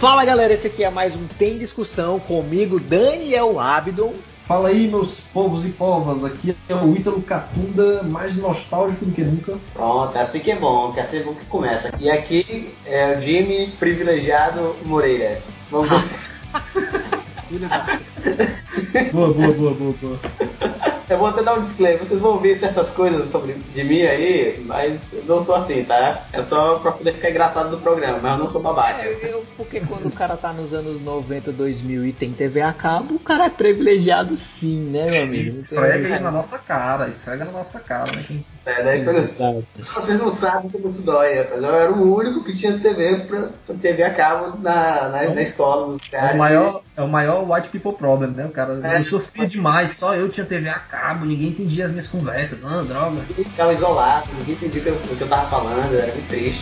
[0.00, 4.14] Fala galera, esse aqui é mais um Tem Discussão comigo, Daniel Abdon.
[4.46, 9.22] Fala aí, meus povos e povas, aqui é o Ítalo Catunda, mais nostálgico do que
[9.22, 9.58] nunca.
[9.74, 11.90] Pronto, assim que é bom, que assim é bom que começa.
[11.98, 15.42] E aqui é o Jimmy Privilegiado Moreira.
[15.68, 16.04] Vamos ver.
[19.12, 20.20] boa, boa, boa, boa, boa.
[21.08, 24.62] Eu vou até dar um disclaimer, vocês vão ouvir certas coisas sobre de mim aí,
[24.66, 26.26] mas não sou assim, tá?
[26.32, 29.02] É só pra poder ficar engraçado no programa, mas eu não sou babaca.
[29.04, 32.74] Eu, eu, porque quando o cara tá nos anos 90, 2000 e tem TV a
[32.74, 35.56] cabo, o cara é privilegiado sim, né, meu amigo?
[35.56, 38.24] Esfrega aí na nossa cara, esfrega na nossa cara, né?
[38.66, 39.64] É, daí quando,
[39.94, 41.62] vocês não sabem como isso dói, rapaz.
[41.62, 45.42] Eu era o único que tinha TV pra, pra TV a cabo na, na, na
[45.42, 46.32] escola, nos caras.
[46.32, 48.44] É o maior, é o maior white people problem, né?
[48.46, 48.98] O cara é.
[48.98, 52.84] eu sofria demais, só eu tinha TV a cabo, ninguém entendia as minhas conversas, não,
[52.84, 53.18] droga.
[53.36, 56.28] Eu ficava isolado, ninguém entendia o que, eu, o que eu tava falando, era muito
[56.28, 56.60] triste.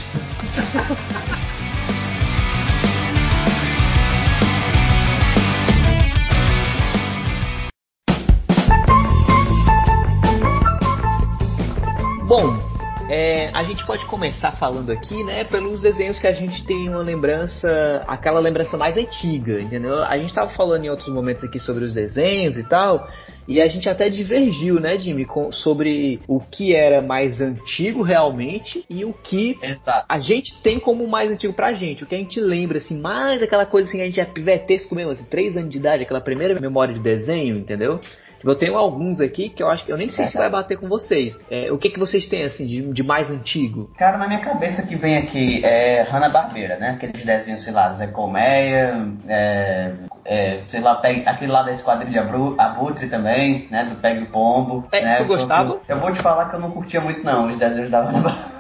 [12.28, 12.65] Bom,
[13.08, 17.02] é, a gente pode começar falando aqui, né, pelos desenhos que a gente tem uma
[17.02, 20.02] lembrança, aquela lembrança mais antiga, entendeu?
[20.02, 23.08] A gente estava falando em outros momentos aqui sobre os desenhos e tal,
[23.46, 28.84] e a gente até divergiu, né, Jimmy, com, sobre o que era mais antigo realmente
[28.90, 30.04] e o que Exato.
[30.08, 32.02] a gente tem como mais antigo pra gente.
[32.02, 35.12] O que a gente lembra, assim, mais aquela coisa assim, a gente é pivetesco mesmo,
[35.12, 38.00] assim, 3 anos de idade, aquela primeira memória de desenho, entendeu?
[38.36, 40.78] Tipo, eu tenho alguns aqui que eu acho que eu nem sei se vai bater
[40.78, 41.34] com vocês.
[41.50, 43.90] É, o que, que vocês têm, assim, de, de mais antigo?
[43.96, 46.90] Cara, na minha cabeça que vem aqui é Hanna-Barbera, né?
[46.90, 48.94] Aqueles desenhos, sei lá, Zé Colmeia,
[49.28, 49.92] é,
[50.24, 53.84] é, sei lá, aquele lá da Esquadrilha Abutre também, né?
[53.84, 54.86] Do Pegue Pombo.
[54.92, 55.16] É, né?
[55.16, 55.70] tu gostava?
[55.70, 58.55] Eu, eu vou te falar que eu não curtia muito não os desenhos da Hanna-Barbera.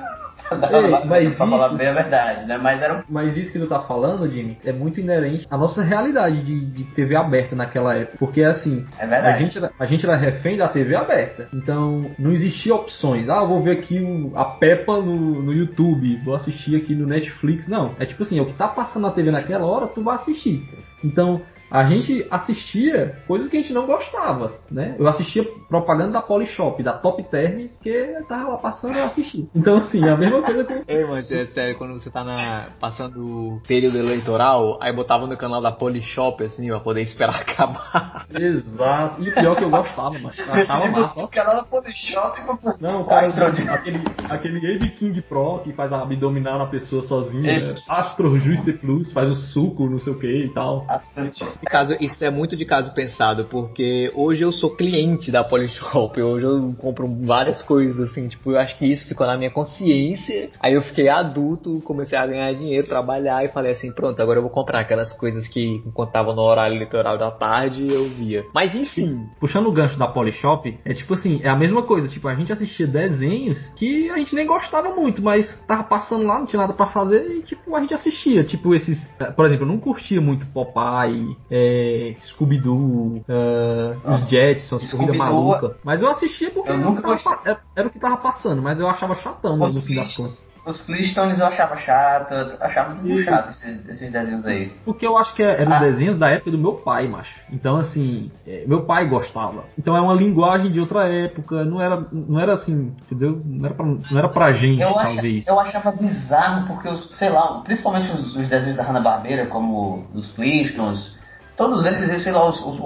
[0.72, 2.58] Ei, mas pra falar bem a verdade, né?
[2.58, 3.04] Mas, era...
[3.08, 6.84] mas isso que tu tá falando, Jimmy, é muito inerente à nossa realidade de, de
[6.92, 8.18] TV aberta naquela época.
[8.18, 11.48] Porque assim, é a, gente era, a gente era refém da TV aberta.
[11.52, 13.28] Então não existia opções.
[13.28, 17.66] Ah, vou ver aqui o, a Peppa no, no YouTube, vou assistir aqui no Netflix.
[17.68, 20.16] Não, é tipo assim, é o que tá passando na TV naquela hora, tu vai
[20.16, 20.68] assistir.
[21.04, 24.96] Então, a gente assistia coisas que a gente não gostava, né?
[24.98, 29.44] Eu assistia propaganda da Polishop, da Top Term, que tava lá passando eu assistia.
[29.54, 30.82] Então, assim, é a mesma coisa com...
[30.86, 35.36] Ei, mas é sério, quando você tá na, passando o período eleitoral, aí botava no
[35.36, 38.26] canal da Polishop, assim, pra poder esperar acabar.
[38.32, 39.22] Exato.
[39.22, 41.24] E o pior que eu gostava, mas eu achava massa.
[41.24, 42.36] O canal da Polishop...
[42.80, 47.74] Não, o cara, aquele, aquele Ed King Pro, que faz a abdominal na pessoa sozinha,
[47.88, 50.84] Astro Juice Plus, faz o suco, não sei o que e tal.
[50.86, 51.44] Bastante.
[51.64, 56.44] Caso, isso é muito de caso pensado, porque hoje eu sou cliente da Polishop, hoje
[56.44, 60.50] eu compro várias coisas, assim, tipo, eu acho que isso ficou na minha consciência.
[60.60, 64.42] Aí eu fiquei adulto, comecei a ganhar dinheiro, trabalhar e falei assim, pronto, agora eu
[64.42, 68.44] vou comprar aquelas coisas que enquanto tava no horário eleitoral da tarde eu via.
[68.54, 69.26] Mas enfim.
[69.40, 72.52] Puxando o gancho da Polishop, é tipo assim, é a mesma coisa, tipo, a gente
[72.52, 76.74] assistia desenhos que a gente nem gostava muito, mas tava passando lá, não tinha nada
[76.74, 78.44] para fazer e tipo, a gente assistia.
[78.44, 79.06] Tipo, esses.
[79.34, 85.76] Por exemplo, eu não curtia muito Popeye, é, Scooby-Doo, uh, os Jetsons, Corrida Maluca.
[85.84, 89.14] Mas eu assistia porque eu nunca era, era, o que tava passando, mas eu achava
[89.14, 90.46] chatão no fim das contas.
[90.66, 94.72] Os Flintstones eu achava chato, eu achava muito chato esses, esses, desenhos aí.
[94.84, 95.76] Porque eu acho que eram ah.
[95.76, 97.40] os desenhos da época do meu pai, macho.
[97.52, 99.62] Então, assim, é, meu pai gostava.
[99.78, 103.40] Então é uma linguagem de outra época, não era, não era assim, entendeu?
[103.44, 105.44] Não era pra, não era pra gente, eu talvez.
[105.44, 110.04] Acha, eu achava bizarro, porque, os, sei lá, principalmente os, os desenhos da Hanna-Barbera, como
[110.14, 111.16] os Flintstones,
[111.56, 112.78] Todos eles, sei lá, os, os,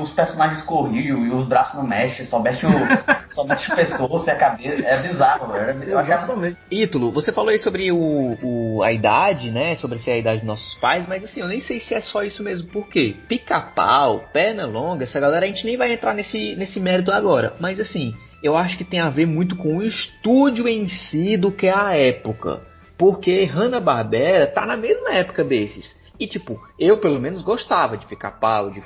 [0.00, 2.70] os, personagens corriam e os braços não mexem, só mexe o,
[3.34, 4.86] só mexe o pescoço e a cabeça.
[4.86, 5.82] É bizarro, velho.
[5.82, 6.56] Eu achava...
[6.70, 9.74] Ítalo, você falou aí sobre o, o, a idade, né?
[9.74, 12.22] Sobre ser a idade dos nossos pais, mas assim, eu nem sei se é só
[12.22, 12.68] isso mesmo.
[12.68, 13.16] Por quê?
[13.28, 17.54] Pica-pau, perna longa, essa galera, a gente nem vai entrar nesse, nesse mérito agora.
[17.58, 21.50] Mas assim, eu acho que tem a ver muito com o estúdio em si do
[21.50, 22.60] que a época.
[22.96, 25.94] Porque Hanna-Barbera tá na mesma época desses.
[26.18, 28.82] E tipo, eu pelo menos gostava de ficar pau, de,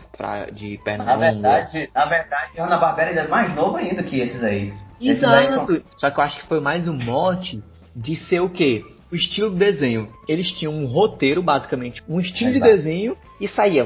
[0.53, 4.43] de perna na verdade, na verdade, Ana Barbera ainda é mais novo ainda que esses
[4.43, 4.73] aí.
[5.01, 5.01] Exato.
[5.01, 5.83] Esses aí são...
[5.97, 7.63] Só que eu acho que foi mais um mote
[7.95, 8.85] de ser o quê?
[9.11, 10.09] O estilo do desenho.
[10.29, 12.65] Eles tinham um roteiro, basicamente, um estilo Exato.
[12.65, 13.85] de desenho e saía.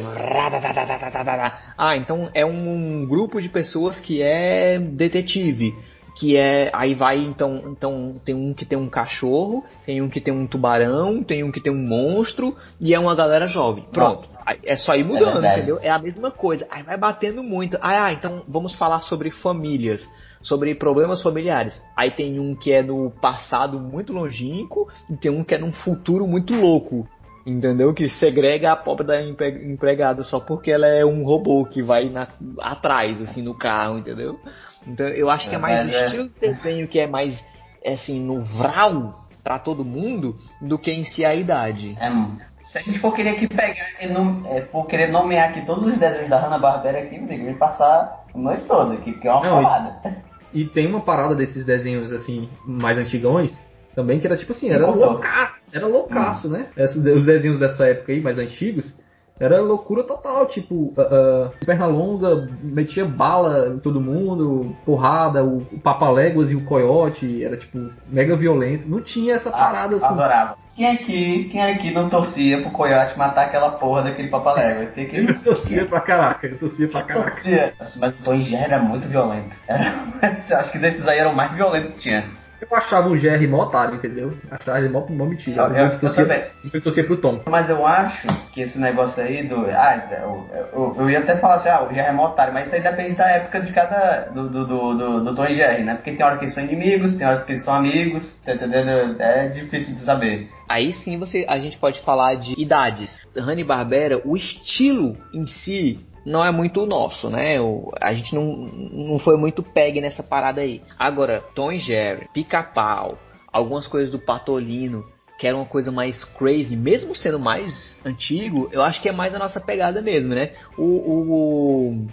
[1.79, 5.75] Ah, então é um grupo de pessoas que é detetive
[6.15, 10.21] que é aí vai então então tem um que tem um cachorro tem um que
[10.21, 13.85] tem um tubarão tem um que tem um monstro e é uma galera jovem.
[13.93, 14.21] Pronto.
[14.21, 14.59] Nossa.
[14.65, 15.79] é só ir mudando é entendeu?
[15.81, 16.67] É a mesma coisa.
[16.71, 17.77] Aí vai batendo muito.
[17.81, 20.09] Ah, ah então vamos falar sobre famílias
[20.41, 21.83] sobre problemas familiares.
[21.97, 25.73] Aí tem um que é no passado muito longínquo e tem um que é num
[25.73, 27.09] futuro muito louco
[27.47, 27.93] entendeu?
[27.93, 32.29] Que segrega a pobre da empregada só porque ela é um robô que vai na,
[32.61, 34.39] atrás, assim, no carro, entendeu?
[34.87, 36.07] Então eu acho que é mais o é.
[36.07, 37.43] estilo de desenho que é mais,
[37.87, 41.97] assim, no vral para todo mundo do que em si a idade.
[42.01, 42.11] É,
[42.59, 45.87] se a gente for querer aqui pegar e não, é, for querer nomear aqui todos
[45.87, 49.43] os desenhos da Hanna-Barbera aqui, meu Deus, passar a noite toda aqui, que é uma
[49.43, 50.23] parada.
[50.53, 53.53] E, e tem uma parada desses desenhos, assim, mais antigões,
[53.95, 56.53] também, que era tipo assim, era, louca, era loucaço, hum.
[56.53, 56.67] né?
[56.77, 58.97] os desenhos dessa época aí, mais antigos,
[59.39, 65.59] era loucura total, tipo, uh, uh, perna longa, metia bala em todo mundo, porrada, o,
[65.59, 68.89] o Papaléguas e o Coyote, era tipo, mega violento.
[68.89, 70.05] Não tinha essa parada assim.
[70.05, 70.57] Adorava.
[70.77, 74.93] Quem aqui, quem aqui não torcia pro Coyote matar aquela porra daquele Papaléguas?
[74.93, 77.31] Quem aqui eu torcia pra caraca, eu torcia pra caraca.
[77.33, 77.73] Torcia.
[78.01, 79.55] Mas o Tom já era muito violento.
[79.67, 79.95] Era,
[80.61, 82.44] acho que desses aí era o mais violento que tinha.
[82.71, 84.35] Eu achava o GR mó otário, entendeu?
[84.51, 85.63] Achava ele mó, mó mentira.
[85.63, 87.43] Eu, eu, eu, torcia, eu torcia pro Tom.
[87.49, 89.67] Mas eu acho que esse negócio aí do.
[89.67, 92.67] Ah, eu, eu, eu ia até falar assim, ah, o GR é mó otário, mas
[92.67, 94.31] isso aí depende da época de cada.
[94.33, 95.95] do, do, do, do, do Tom e GR, né?
[95.95, 99.21] Porque tem hora que eles são inimigos, tem horas que eles são amigos, tá entendendo?
[99.21, 100.49] É difícil de saber.
[100.69, 103.21] Aí sim você, a gente pode falar de idades.
[103.37, 107.61] Hanna Barbera, o estilo em si não é muito o nosso, né?
[107.61, 110.81] O, a gente não, não foi muito pegue nessa parada aí.
[110.99, 113.19] Agora, Tom e Jerry, Pica-Pau,
[113.53, 115.05] algumas coisas do Patolino,
[115.39, 119.35] que era uma coisa mais crazy, mesmo sendo mais antigo, eu acho que é mais
[119.35, 120.53] a nossa pegada mesmo, né?
[120.79, 122.07] O, o,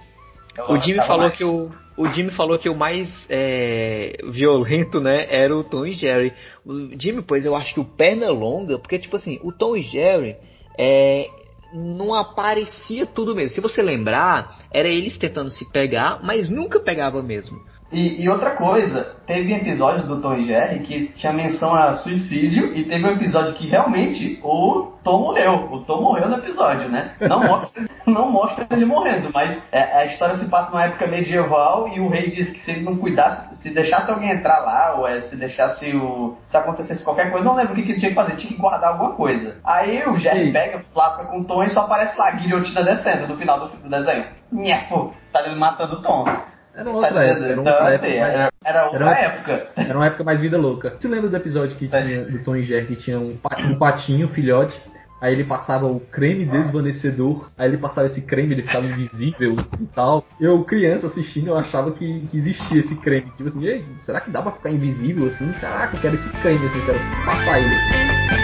[0.68, 1.38] o, o Jimmy falou mais.
[1.38, 5.94] que o, o Jimmy falou que o mais é, violento, né, era o Tom e
[5.94, 6.34] Jerry.
[6.66, 9.84] O Jimmy, pois eu acho que o perna longa, porque tipo assim, o Tom e
[9.84, 10.36] Jerry
[10.78, 11.30] é,
[11.74, 13.56] não aparecia tudo mesmo.
[13.56, 17.60] Se você lembrar, era eles tentando se pegar, mas nunca pegava mesmo.
[17.92, 21.96] E, e, outra coisa, teve um episódio do Tom e Jerry que tinha menção a
[21.96, 25.68] suicídio e teve um episódio que realmente o Tom morreu.
[25.70, 27.16] O Tom morreu no episódio, né?
[27.20, 31.90] Não mostra, não mostra ele morrendo, mas é, a história se passa numa época medieval
[31.90, 35.08] e o rei disse que se ele não cuidasse, se deixasse alguém entrar lá, ou
[35.08, 36.38] é, se deixasse o.
[36.46, 38.60] se acontecesse qualquer coisa, não lembro o que, que ele tinha que fazer, tinha que
[38.60, 39.56] guardar alguma coisa.
[39.64, 40.54] Aí o Jerry Sim.
[40.54, 43.68] pega, lasca com o Tom e só aparece lá a guilhotina descendo no final do,
[43.68, 44.26] do desenho.
[44.52, 46.26] Nheco, tá ele matando o Tom.
[46.74, 47.46] Era outra tá época.
[47.46, 49.68] Era, então, outra assim, época, era, era outra era, época.
[49.76, 50.92] Era uma época mais vida louca.
[50.92, 54.28] Tu lembra do episódio que tinha, do Tom e Jerry que tinha um, um patinho,
[54.28, 54.82] um filhote,
[55.22, 59.86] aí ele passava o creme desvanecedor, aí ele passava esse creme, ele ficava invisível e
[59.88, 60.26] tal.
[60.40, 63.32] Eu, criança, assistindo, eu achava que, que existia esse creme.
[63.38, 65.54] Tipo assim, será que dá pra ficar invisível assim?
[65.54, 68.41] Caraca, eu quero esse creme, assim, quero passar ele assim.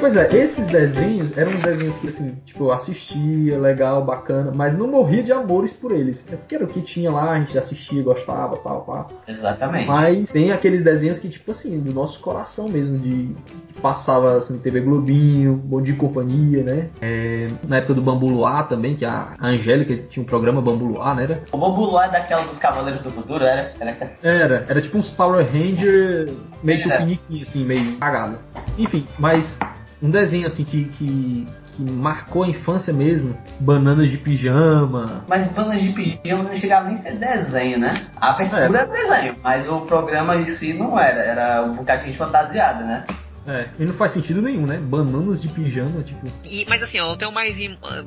[0.00, 4.88] Pois é, esses desenhos eram desenhos que, assim, tipo, eu assistia, legal, bacana, mas não
[4.88, 6.24] morria de amores por eles.
[6.32, 9.06] É porque era o que tinha lá, a gente assistia, gostava, tal, pá.
[9.28, 9.86] Exatamente.
[9.86, 13.34] Mas tem aqueles desenhos que, tipo assim, do nosso coração mesmo, de
[13.74, 16.88] que passava, assim, TV Globinho, Bom Dia e Companhia, né?
[17.02, 21.14] É, na época do Bambu Luar também, que a Angélica tinha um programa Bambu Luar,
[21.14, 21.24] né?
[21.24, 21.42] Era?
[21.52, 23.74] O Bambu Luar é daquela dos Cavaleiros do Futuro, era?
[23.78, 26.30] Era, era, era tipo uns Power Ranger
[26.62, 28.38] meio que assim, meio cagado.
[28.78, 29.58] Enfim, mas
[30.02, 33.36] um desenho assim que, que, que, marcou a infância mesmo.
[33.58, 35.24] Bananas de pijama.
[35.28, 38.06] Mas bananas de pijama não chegava nem a ser desenho, né?
[38.16, 38.64] A abertura é.
[38.64, 41.20] era desenho, mas o programa em si não era.
[41.20, 43.04] Era um bocadinho de fantasiada, né?
[43.46, 44.76] É, e não faz sentido nenhum, né?
[44.76, 46.26] Bananas de pijama, tipo.
[46.44, 47.56] E, mas assim, eu tenho mais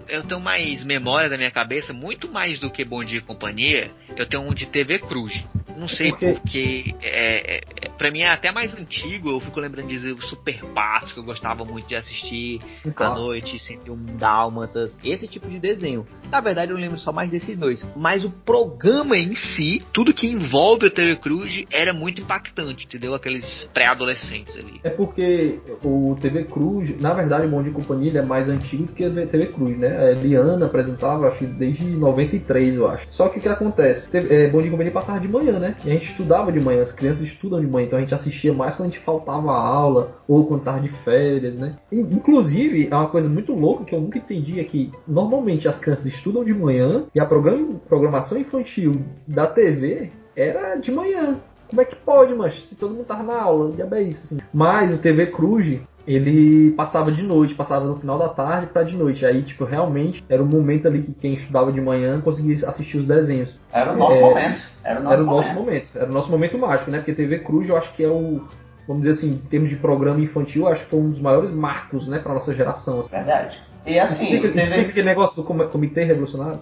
[0.07, 3.91] eu tenho mais memória da minha cabeça, muito mais do que Bom Dia e Companhia,
[4.15, 5.43] eu tenho um de TV Cruz.
[5.77, 9.87] Não sei porque, porque é, é, pra mim é até mais antigo, eu fico lembrando
[9.87, 12.59] de o Super Patos, que eu gostava muito de assistir
[12.95, 16.05] à noite, sempre um Dálmatas, esse tipo de desenho.
[16.31, 17.87] Na verdade, eu lembro só mais desses dois.
[17.95, 23.13] Mas o programa em si, tudo que envolve a TV Cruz, era muito impactante, entendeu?
[23.13, 24.79] Aqueles pré-adolescentes ali.
[24.83, 28.93] É porque o TV Cruz, na verdade, o Bom de Companhia é mais antigo do
[28.93, 29.95] que a TV Cruz, né?
[29.97, 33.07] A Eliana apresentava, acho desde 93, eu acho.
[33.11, 34.09] Só que o que acontece?
[34.13, 35.62] É, Bom de Companhia passava de manhã, né?
[35.85, 38.53] E a gente estudava de manhã, as crianças estudam de manhã, então a gente assistia
[38.53, 41.75] mais quando a gente faltava aula ou quando tava de férias, né?
[41.91, 46.05] Inclusive, é uma coisa muito louca que eu nunca entendi é que normalmente as crianças
[46.05, 48.93] estudam de manhã e a programação infantil
[49.27, 51.39] da TV era de manhã.
[51.67, 54.37] Como é que pode, mas se todo mundo tava na aula, diabo isso, assim.
[54.53, 58.95] Mas o TV Cruz, ele passava de noite, passava no final da tarde para de
[58.95, 59.25] noite.
[59.25, 63.07] Aí, tipo, realmente era o momento ali que quem estudava de manhã conseguia assistir os
[63.07, 63.57] desenhos.
[63.71, 64.61] Era o nosso é, momento.
[64.83, 65.59] Era o nosso, era o nosso momento.
[65.59, 65.89] momento.
[65.95, 66.97] Era o nosso momento mágico, né?
[66.97, 68.41] Porque TV Cruz eu acho que é o.
[68.85, 72.05] Vamos dizer assim, em termos de programa infantil, acho que foi um dos maiores marcos,
[72.05, 72.99] né, pra nossa geração.
[72.99, 73.11] Assim.
[73.11, 73.57] Verdade.
[73.85, 74.41] E assim.
[74.41, 74.75] Tem TV...
[74.81, 76.59] aquele negócio do Comitê Revolucionário?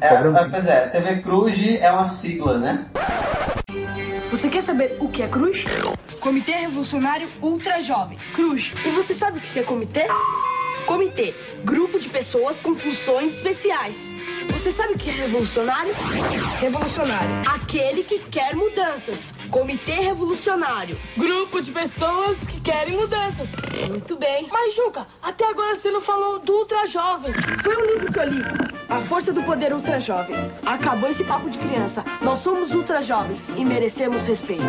[0.00, 0.16] É,
[0.50, 2.86] pois é, TV Cruz é uma sigla, né?
[4.30, 5.64] Você quer saber o que é Cruz?
[6.20, 8.18] Comitê Revolucionário Ultra Jovem.
[8.34, 8.72] Cruz.
[8.84, 10.06] E você sabe o que é comitê?
[10.86, 11.34] Comitê.
[11.64, 13.96] Grupo de pessoas com funções especiais.
[14.52, 15.94] Você sabe o que é revolucionário?
[16.58, 17.30] Revolucionário.
[17.48, 19.18] Aquele que quer mudanças.
[19.50, 20.98] Comitê Revolucionário.
[21.16, 23.48] Grupo de pessoas que querem mudanças.
[23.88, 24.48] Muito bem.
[24.50, 27.32] Mas, Juca, até agora você não falou do Ultra Jovem.
[27.62, 28.42] Foi um livro que eu li.
[28.88, 30.36] A Força do Poder Ultra Jovem.
[30.64, 32.04] Acabou esse papo de criança.
[32.20, 34.64] Nós somos ultra jovens e merecemos respeito.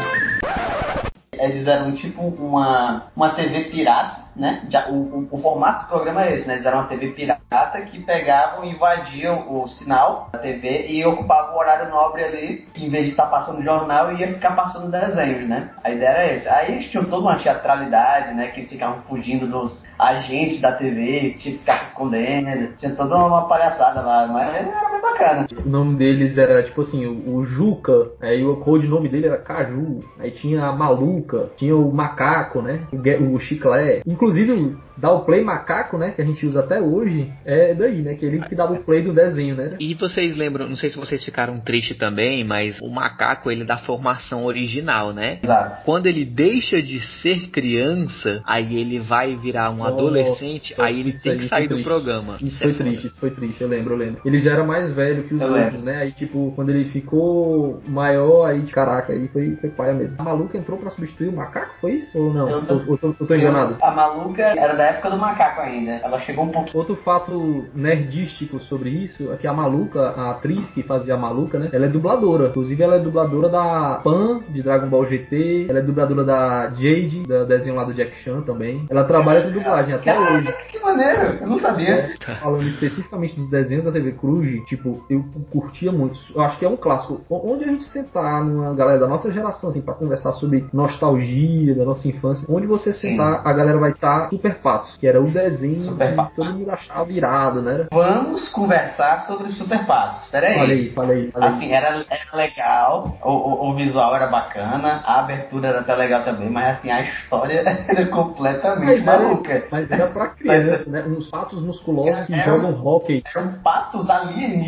[1.33, 4.61] Eles eram tipo uma, uma TV pirata, né?
[4.69, 6.55] Já, o, o, o, formato do programa é esse, né?
[6.55, 11.55] Eles eram uma TV pirata que pegavam e invadiam o sinal da TV e ocupavam
[11.55, 15.49] o horário nobre ali, que em vez de estar passando jornal, ia ficar passando desenhos,
[15.49, 15.71] né?
[15.83, 16.53] A ideia era essa.
[16.53, 18.47] Aí eles tinham toda uma teatralidade, né?
[18.47, 22.95] Que eles ficavam fugindo dos agentes da TV, que tinha que ficar se escondendo, tinha
[22.95, 25.47] toda uma palhaçada lá, mas era bem bacana.
[25.65, 30.03] O nome deles era tipo assim, o, o Juca, aí o codinome dele era Caju,
[30.19, 32.87] aí tinha a Maluca tinha o macaco, né?
[32.91, 34.01] O, o chiclé.
[34.05, 36.11] Inclusive, dar o play macaco, né?
[36.11, 38.15] Que a gente usa até hoje, é daí, né?
[38.15, 39.75] Que ele que dava o play do desenho, né?
[39.79, 43.77] E vocês lembram, não sei se vocês ficaram tristes também, mas o macaco, ele dá
[43.77, 45.39] formação original, né?
[45.43, 45.85] Exato.
[45.85, 51.13] Quando ele deixa de ser criança, aí ele vai virar um Nossa, adolescente, aí ele
[51.13, 52.37] tem que sair do programa.
[52.41, 53.07] Isso, isso foi é triste, foda.
[53.07, 54.21] isso foi triste, eu lembro, eu lembro.
[54.25, 55.85] Ele já era mais velho que os eu outros, lembro.
[55.85, 55.97] né?
[56.01, 60.15] Aí, tipo, quando ele ficou maior, aí, caraca, aí foi, foi paia mesmo.
[60.19, 62.17] A maluca entrou pra substituir o macaco, foi isso?
[62.17, 62.49] Ou não?
[62.49, 63.77] Eu tô, eu tô, eu tô enganado?
[63.81, 65.91] a maluca era da época do macaco ainda.
[66.03, 66.75] Ela chegou um pouco.
[66.77, 71.59] Outro fato nerdístico sobre isso é que a maluca, a atriz que fazia a maluca,
[71.59, 71.69] né?
[71.71, 72.49] Ela é dubladora.
[72.49, 75.67] Inclusive, ela é dubladora da Pan, de Dragon Ball GT.
[75.69, 78.85] Ela é dubladora da Jade, da desenho lá do Jack Chan também.
[78.89, 80.53] Ela trabalha com dublagem até Caraca, hoje.
[80.71, 81.87] Que maneiro, eu não sabia.
[82.27, 84.76] É, falando especificamente dos desenhos da TV Cruz, tipo,
[85.09, 86.19] eu curtia muito.
[86.33, 87.21] Eu acho que é um clássico.
[87.29, 91.85] Onde a gente sentar numa galera da nossa geração, assim, pra conversar sobre nostalgia da
[91.85, 92.45] nossa infância.
[92.49, 93.49] Onde você sentar, Sim.
[93.49, 97.11] a galera vai estar Super Patos, que era o desenho Super que todo mundo achava
[97.11, 97.87] irado, né?
[97.91, 100.29] Vamos conversar sobre Super Patos.
[100.29, 100.55] Peraí.
[100.55, 101.31] Falei, falei.
[101.31, 101.49] falei.
[101.49, 106.23] Assim, era, era legal, o, o, o, visual era bacana, a abertura era até legal
[106.23, 109.63] também, mas assim, a história era completamente mas maluca.
[109.71, 111.03] Mas era pra criança, né?
[111.07, 113.21] Uns patos musculosos que jogam hockey.
[113.35, 114.66] Eram patos alienígenas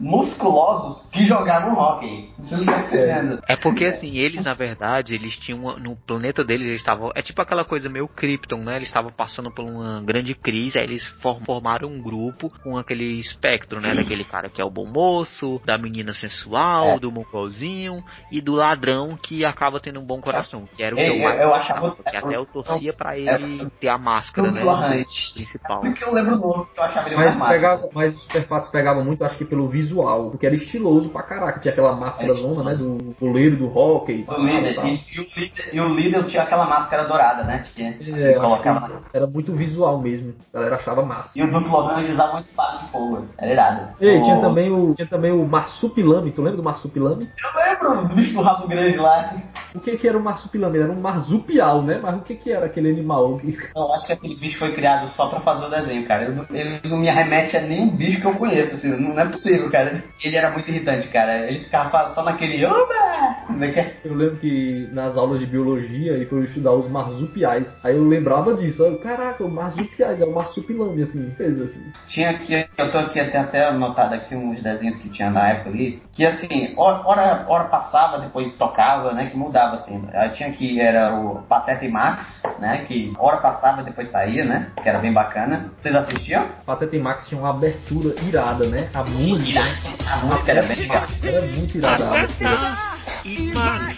[0.00, 2.30] musculosos que jogavam hockey.
[2.38, 3.42] Você não tá entendendo.
[3.46, 7.10] É porque assim, eles na verdade, eles tinham no planeta deles, eles estavam.
[7.14, 8.76] É tipo aquela coisa meio Krypton, né?
[8.76, 11.06] Eles estavam passando por uma grande crise, aí eles
[11.46, 13.94] formaram um grupo com aquele espectro, né?
[13.94, 16.98] Daquele cara que é o bom moço, da menina sensual, é.
[16.98, 20.68] do mongolzinho e do ladrão que acaba tendo um bom coração.
[20.76, 21.96] Que era o que eu, eu, eu achava.
[21.96, 24.62] Que até eu torcia pra ele é, ter a máscara, né?
[25.34, 25.80] Principal.
[25.80, 28.70] Porque eu lembro o nome que eu achava ele mas mais pegava, Mas os Superfatos
[28.70, 31.60] pegavam muito, acho que pelo visual, porque era estiloso pra caraca.
[31.60, 32.74] Tinha aquela máscara zona, né?
[32.74, 34.26] Do goleiro do hockey.
[34.38, 37.64] Líder, e, e, o líder e o líder tinha aquela máscara dourada, né?
[37.74, 40.34] Que é, colocava Era muito visual mesmo.
[40.52, 41.38] A galera achava massa.
[41.38, 43.26] E o Duke Lohan usava um espada de fogo.
[43.38, 43.88] Era irado.
[44.00, 44.22] E o...
[44.22, 46.32] tinha, também o, tinha também o Marsupilame.
[46.32, 47.28] Tu lembra do Marsupilame?
[47.42, 49.34] Eu lembro do bicho do rabo grande lá.
[49.74, 50.78] O que que era o Marsupilame?
[50.78, 51.98] Era um marsupial, né?
[52.02, 53.40] Mas o que que era aquele animal?
[53.74, 56.24] Eu acho que aquele bicho foi criado só pra fazer o desenho, cara.
[56.24, 58.88] Ele, ele não me arremete a nenhum bicho que eu conheço, assim.
[58.88, 60.02] Não é possível, cara.
[60.22, 61.46] Ele era muito irritante, cara.
[61.48, 62.64] Ele ficava só naquele...
[62.64, 62.68] É
[64.04, 67.68] eu lembro que nas aulas de biologia e foi estudar os marsupiais.
[67.82, 68.82] Aí eu lembrava disso.
[68.82, 71.80] Eu, Caraca, o marsupiais, é o marsupilame, assim, fez assim.
[72.08, 75.70] Tinha aqui, eu tô aqui até, até anotado aqui uns desenhos que tinha na época
[75.70, 80.06] ali, que assim, hora, hora passava, depois tocava, né, que mudava assim.
[80.12, 84.70] Aí tinha que era o Pateta e Max, né, que hora passava, depois saía, né,
[84.82, 85.70] que era bem bacana.
[85.80, 86.46] Vocês assistiam?
[86.66, 89.64] Pateta e Max tinha uma abertura irada, né, a música.
[90.10, 91.04] A música era bem legal.
[91.22, 92.04] Era muito irada.
[93.24, 93.96] E Max.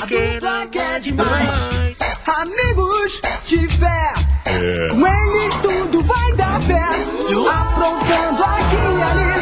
[0.00, 1.96] A dupla que é demais.
[2.26, 4.12] Amigos de fé.
[4.46, 4.88] É.
[4.88, 6.80] Com ele tudo vai dar pé.
[7.50, 9.34] Aprontando aqui e ali.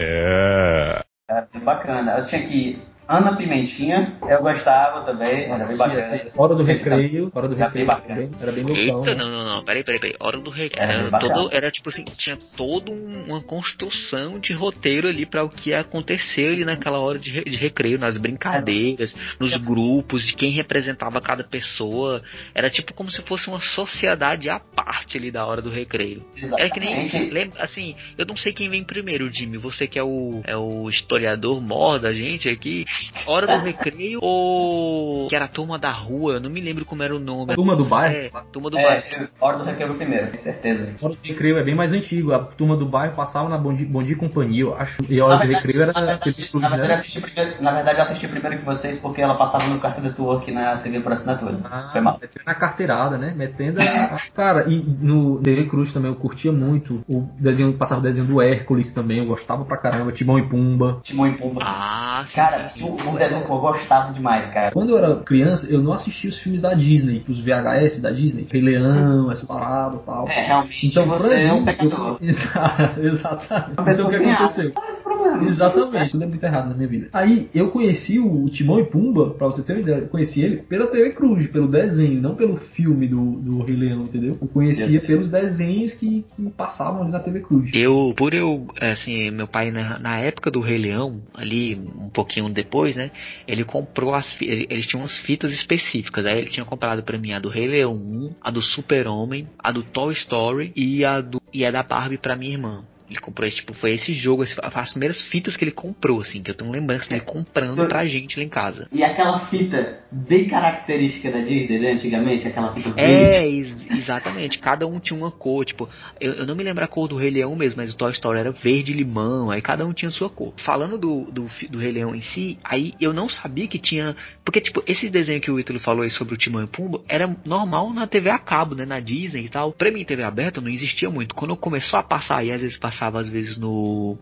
[0.00, 1.00] É.
[1.28, 2.18] É bacana.
[2.18, 6.26] Eu tinha que Ana Pimentinha, eu gostava também, era bem bacana.
[6.36, 9.14] Hora do recreio, hora do recreio, era bem, era bem Eita, né?
[9.14, 10.90] não, não, não, peraí, peraí, peraí, hora do recreio.
[10.90, 15.70] Era, todo, era tipo assim, tinha toda uma construção de roteiro ali para o que
[15.70, 21.20] ia acontecer ali naquela hora de, de recreio, nas brincadeiras, nos grupos, de quem representava
[21.20, 22.22] cada pessoa.
[22.54, 26.24] Era tipo como se fosse uma sociedade à parte ali da hora do recreio.
[26.36, 26.60] Exatamente.
[26.60, 30.02] Era que nem, lembra, assim, eu não sei quem vem primeiro, Jimmy, você que é
[30.02, 32.84] o, é o historiador mor da gente aqui,
[33.26, 35.26] Hora do Recreio ou.
[35.28, 37.54] Que era a turma da rua, eu não me lembro como era o nome.
[37.54, 38.16] Turma do bairro?
[38.16, 39.04] É, turma do bairro.
[39.06, 40.94] É, Hora do Recreio primeiro, com certeza.
[41.04, 42.32] Hora do Recreio é bem mais antigo.
[42.32, 44.98] A turma do bairro passava na Bom Dia, Bom Dia e Companhia, eu acho.
[45.08, 47.98] E a Hora do Recreio era na verdade, na verdade, eu assisti primeiro, na verdade,
[47.98, 49.80] eu assisti primeiro que vocês porque ela passava no
[50.12, 51.58] do aqui na TV por assinatura.
[51.64, 52.18] Ah, Foi mal.
[52.20, 53.32] metendo na carteirada, né?
[53.34, 54.16] Metendo a...
[54.34, 57.02] Cara, e no TV Cruz também eu curtia muito.
[57.08, 60.12] O desenho, passava o desenho do Hércules também, eu gostava pra caramba.
[60.12, 61.00] Timão e Pumba.
[61.02, 61.60] Timão e Pumba.
[61.62, 63.08] Ah, sim, Cara, sim, sim.
[63.08, 64.70] um desenho que eu gostava demais, cara.
[64.72, 68.46] Quando eu era criança, eu não assistia os filmes da Disney, os VHS da Disney,
[68.50, 70.28] Rei Leão, essas paradas e tal.
[70.28, 72.18] É, realmente Então, você é um mim, pecador.
[72.20, 72.28] eu...
[72.28, 73.80] Exa- Exatamente.
[73.80, 74.72] Uma Então, o que aconteceu?
[75.06, 75.48] Problema.
[75.48, 77.08] Exatamente, tudo é muito errado na minha vida.
[77.12, 80.56] Aí eu conheci o Timão e Pumba, pra você ter uma ideia, eu conheci ele
[80.58, 84.36] pela TV Cruz, pelo desenho, não pelo filme do, do Rei Leão, entendeu?
[84.40, 85.06] Eu conhecia Yes.
[85.06, 87.70] pelos desenhos que, que passavam ali na TV Cruz.
[87.72, 92.48] Eu, por eu, assim, meu pai na, na época do Rei Leão, ali um pouquinho
[92.48, 93.10] depois, né,
[93.46, 96.26] ele comprou as, ele- eles tinham umas fitas específicas.
[96.26, 99.46] Aí ele tinha comprado pra mim a do Rei Leão 1, a do Super Homem,
[99.58, 102.82] a do Toy Story e a do e a da Barbie pra minha irmã.
[103.08, 106.50] Ele comprou esse, tipo, foi esse jogo, as primeiras fitas que ele comprou, assim, que
[106.50, 108.88] eu tenho lembrança dele comprando pra gente lá em casa.
[108.92, 113.34] E aquela fita bem característica da Disney, né, antigamente, aquela fita verde.
[113.34, 114.58] É, ex- exatamente.
[114.58, 115.64] Cada um tinha uma cor.
[115.64, 115.88] Tipo,
[116.20, 118.40] eu, eu não me lembro a cor do Rei Leão mesmo, mas o Toy Story
[118.40, 119.50] era verde e limão.
[119.50, 120.52] Aí cada um tinha sua cor.
[120.64, 124.16] Falando do, do, do Rei Leão em si, aí eu não sabia que tinha.
[124.44, 127.34] Porque, tipo, esse desenho que o Ítalo falou aí sobre o Timão e Pumba era
[127.44, 128.84] normal na TV a cabo, né?
[128.84, 129.72] Na Disney e tal.
[129.72, 131.34] Pra mim, TV aberta não existia muito.
[131.34, 134.16] Quando começou a passar, e às vezes passava, às vezes no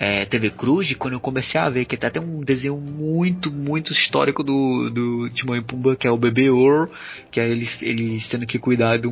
[0.00, 3.92] é, TV Cruz, quando eu comecei a ver que até tem um desenho muito, muito
[3.92, 6.88] histórico do, do Timão e Pumba, que é o bebê Or,
[7.32, 9.10] que é eles, eles tendo que cuidar do,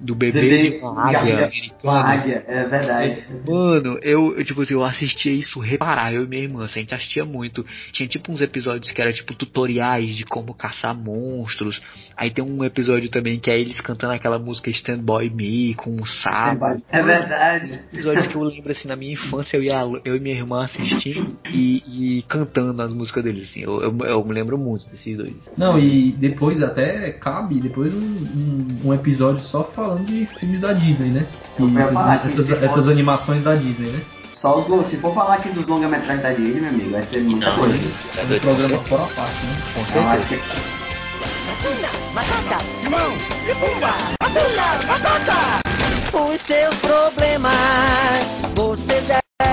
[0.00, 1.50] do bebê Bebê de uma águia
[1.82, 3.24] Uma águia, é verdade.
[3.44, 6.82] Mano, eu, eu, tipo assim, eu assistia isso reparar, eu e minha irmã, assim, a
[6.82, 7.66] gente assistia muito.
[7.90, 11.82] Tinha tipo uns episódios que era tipo tutoriais de como caçar monstros.
[12.16, 15.90] Aí tem um episódio também que é eles cantando aquela música Stand By Me com
[15.90, 17.72] um sapo É verdade.
[17.92, 21.36] episódios que eu lembro assim na minha infância eu, ia, eu e minha irmã assistindo
[21.50, 25.34] e, e cantando as músicas deles assim eu, eu, eu me lembro muito desses dois
[25.56, 30.72] Não, e depois até cabe depois um, um, um episódio só falando de filmes da
[30.72, 31.26] Disney, né?
[31.58, 34.02] Ia falar essas, essas, essas animações da Disney, né?
[34.34, 37.50] Só os, se for falar aqui dos longa-metragens da Disney, meu amigo, vai ser muita
[37.50, 37.78] Não, coisa.
[38.16, 39.72] É um programa fora a parte, né?
[39.74, 40.26] com certeza.
[40.26, 44.14] que batata, limão e pumba.
[44.20, 45.68] Batata, batata.
[46.12, 48.38] Os seus problemas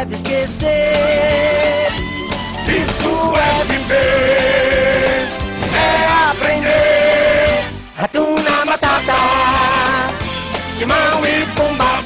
[0.06, 1.90] deve esquecer.
[2.68, 5.28] Isso é viver,
[5.74, 7.72] é aprender.
[7.96, 10.14] Ratuna, batata,
[10.78, 12.06] limão e pumba.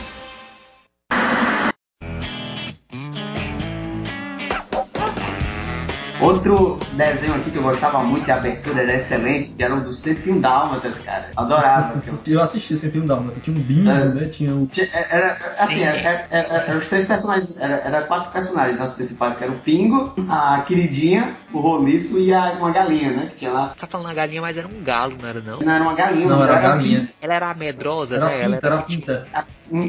[6.22, 9.82] Outro desenho aqui que eu gostava muito e a abertura era excelente, que era o
[9.82, 11.30] dos 101 Dálmatas, cara.
[11.36, 12.02] Adorava.
[12.06, 13.32] eu- Eu assisti esse filme da Alma.
[13.42, 14.06] Tinha um bingo, É.
[14.06, 14.26] né?
[14.26, 14.68] Tinha o.
[14.68, 18.96] Tinha- Era, assim, era, era, era- era os três personagens, era, era quatro personagens nossos
[18.96, 23.26] principais, que era o Pingo, a queridinha, o Roliço e a, uma galinha, né?
[23.32, 23.70] Que tinha lá.
[23.70, 25.94] Você tá falando a galinha mas era um galo não era não Não era uma
[25.96, 27.10] galinha, Não, era a dela galinha.
[27.22, 29.28] ela era medrosa Era né ela pinta, era pinta.
[29.34, 29.44] A,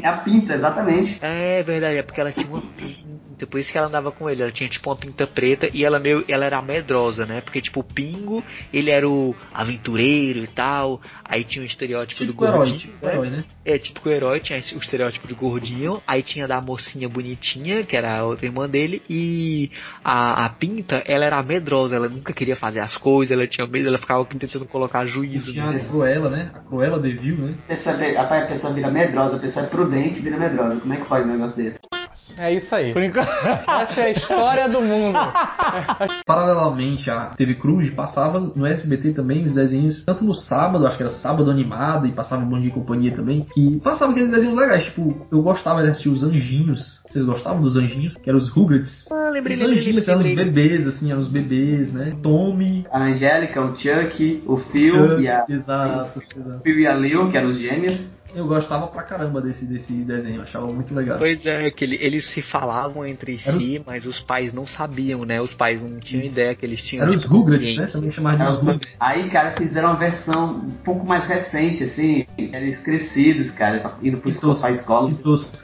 [0.09, 1.17] a Pinta, exatamente.
[1.21, 4.41] é verdade é porque ela tinha uma pinta por isso que ela andava com ele
[4.41, 7.81] ela tinha tipo uma pinta preta e ela meio ela era medrosa né porque tipo
[7.81, 12.57] o Pingo ele era o aventureiro e tal aí tinha o estereótipo Tipo do herói,
[12.57, 13.13] gordinho tipo o né?
[13.13, 13.43] herói, né?
[13.63, 17.95] É, tipo o herói, tinha o estereótipo de gordinho, aí tinha da mocinha bonitinha, que
[17.95, 19.71] era a outra irmã dele, e
[20.03, 23.87] a, a Pinta, ela era medrosa, ela nunca queria fazer as coisas, ela tinha medo,
[23.87, 25.91] ela ficava tentando colocar juízo Tinha a nisso.
[25.91, 26.51] Cruella, né?
[26.53, 27.53] A Cruella Devil, né?
[27.65, 30.79] A pessoa, rapaz, a pessoa vira medrosa, a pessoa é prudente e vira medrosa.
[30.79, 31.79] Como é que pode um negócio desse?
[32.39, 32.93] É isso aí.
[32.93, 33.27] Por enquanto,
[33.81, 35.17] essa é a história do mundo.
[36.25, 41.03] Paralelamente à TV Cruz, passava no SBT também os desenhos, tanto no sábado, acho que
[41.03, 44.85] era sábado animado, e passava Bom Dia e Companhia também, que passava aqueles desenhos legais.
[44.85, 47.01] Tipo, eu gostava de assistir os Anjinhos.
[47.09, 48.15] Vocês gostavam dos Anjinhos?
[48.17, 49.05] Que eram os Rugrats.
[49.11, 50.45] Ah, lembrei, Os lembrei, Anjinhos lembrei, eram os lembrei.
[50.51, 52.15] bebês, assim, eram os bebês, né?
[52.21, 55.45] Tommy, A Angélica, o Chuck, o Phil Chuck, e a.
[55.49, 56.61] exato, exato.
[56.63, 58.20] Phil e a Leo, que eram os gêmeos.
[58.35, 61.17] Eu gostava pra caramba desse, desse desenho, achava muito legal.
[61.17, 65.25] Pois é, que ele- eles se falavam entre Era si, mas os pais não sabiam,
[65.25, 65.41] né?
[65.41, 67.03] Os pais não tinham ideia que eles tinham.
[67.03, 67.81] Eram os tipo, consciência.
[67.81, 67.87] né?
[67.91, 68.93] Também chamavam de os os- Rugrats.
[68.99, 72.25] Aí, cara, fizeram uma versão um pouco mais recente, assim.
[72.37, 75.11] Eles crescidos, cara, indo pro Que tosco, pra escola.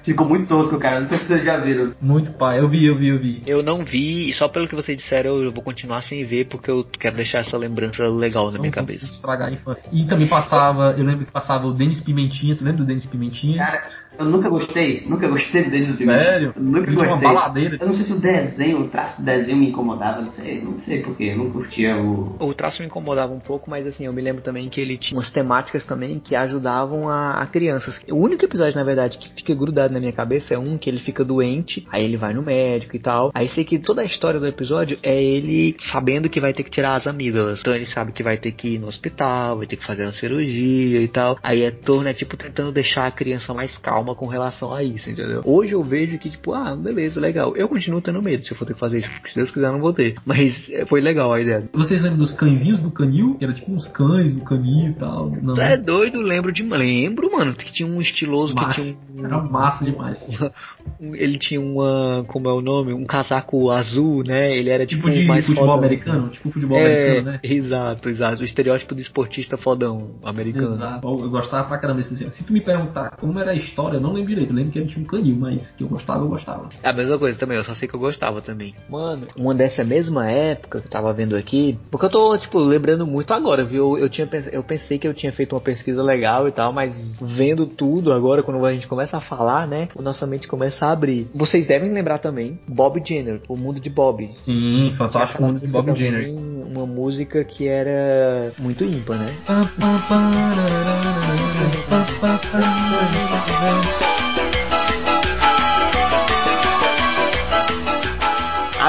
[0.04, 1.00] Ficou muito tosco, cara.
[1.00, 1.94] Não sei se vocês já viram.
[2.02, 3.42] Muito pai, eu vi, eu vi, eu vi.
[3.46, 6.70] Eu não vi, e só pelo que vocês disseram, eu vou continuar sem ver, porque
[6.70, 9.06] eu quero deixar essa lembrança legal na minha Não vou cabeça.
[9.06, 9.84] Estragar a infância.
[9.92, 13.58] E também passava, eu lembro que passava o Denis Pimentinha lembra do Denis Pimentinha?
[13.66, 16.20] Cara, eu nunca gostei, nunca gostei do Pimentinha.
[16.20, 16.54] Sério?
[16.56, 17.08] Eu nunca gostei.
[17.08, 17.78] uma baladeira.
[17.80, 20.80] Eu não sei se o desenho, o traço do desenho me incomodava, não sei, não
[20.80, 22.36] sei porquê, eu não curtia o.
[22.40, 25.18] O traço me incomodava um pouco, mas assim, eu me lembro também que ele tinha
[25.18, 28.00] umas temáticas também que ajudavam a, a crianças.
[28.10, 31.00] O único episódio, na verdade, que fica grudado na minha cabeça é um que ele
[31.00, 33.32] fica doente, aí ele vai no médico e tal.
[33.34, 36.72] Aí sei que toda a história do episódio é ele sabendo que vai ter que
[36.72, 37.60] tirar as amígdalas.
[37.60, 40.14] Então ele sabe que vai ter que ir no hospital, vai ter que fazer uma
[40.14, 41.38] cirurgia e tal.
[41.44, 45.10] Aí é torno, é tipo tentando deixar a criança mais calma com relação a isso,
[45.10, 45.42] entendeu?
[45.46, 47.56] Hoje eu vejo que, tipo, ah, beleza, legal.
[47.56, 49.10] Eu continuo tendo medo se eu for ter que fazer isso.
[49.28, 50.16] Se Deus quiser, eu não vou ter.
[50.26, 51.70] Mas é, foi legal a ideia.
[51.74, 53.36] Vocês lembram dos cãezinhos do canil?
[53.38, 55.30] Que era tipo uns cães do canil e tal.
[55.42, 55.54] Não.
[55.56, 56.64] Tu é doido, lembro de.
[56.64, 58.82] Lembro, mano, que tinha um estiloso que Macho.
[58.82, 59.26] tinha um.
[59.26, 60.20] Era massa demais.
[61.00, 62.24] Ele tinha uma.
[62.28, 62.94] Como é o nome?
[62.94, 64.56] Um casaco azul, né?
[64.58, 65.78] Ele era tipo, Tipo de mais futebol fodão.
[65.80, 66.30] americano?
[66.30, 67.40] Tipo futebol É, americano, né?
[67.44, 68.42] exato, exato.
[68.42, 70.74] O estereótipo do esportista fodão americano.
[70.76, 71.08] Exato.
[71.08, 72.32] Eu gostava pra caramba desse desenho.
[72.32, 74.52] Se tu me perguntar como era a história, eu não lembro direito.
[74.52, 76.70] Eu lembro que ele tinha um canil, mas que eu gostava, eu gostava.
[76.82, 78.74] É a mesma coisa também, eu só sei que eu gostava também.
[78.90, 83.06] Mano, uma dessa mesma época que eu tava vendo aqui, porque eu tô, tipo, lembrando
[83.06, 83.98] muito agora, viu?
[83.98, 86.96] Eu, tinha, pens- eu pensei que eu tinha feito uma pesquisa legal e tal, mas
[87.22, 89.88] vendo tudo agora, quando a gente começa a falar, né?
[90.00, 91.28] Nossa mente começa a abrir.
[91.34, 94.28] Vocês devem lembrar também, Bob Jenner, o mundo de Bob.
[94.32, 96.57] Sim, fantástico mundo de Bob também, Jenner.
[96.68, 99.28] Uma música que era muito ímpar, né?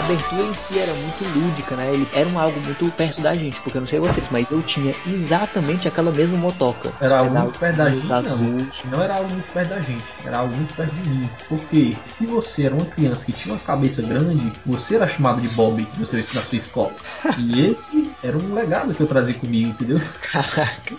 [0.09, 1.92] Abertura em si era muito lúdica, né?
[1.92, 4.62] Ele era um algo muito perto da gente, porque eu não sei vocês, mas eu
[4.62, 6.90] tinha exatamente aquela mesma motoca.
[7.01, 8.66] Era algo muito perto da gente, azul.
[8.85, 8.90] não.
[8.90, 11.29] Não era algo muito perto da gente, era algo muito perto de mim.
[11.49, 15.49] Porque se você era uma criança que tinha uma cabeça grande, você era chamado de
[15.55, 16.92] Bob no seu, na sua escola.
[17.38, 20.01] E esse era um legado que eu trazia comigo, entendeu?
[20.33, 20.94] Caraca.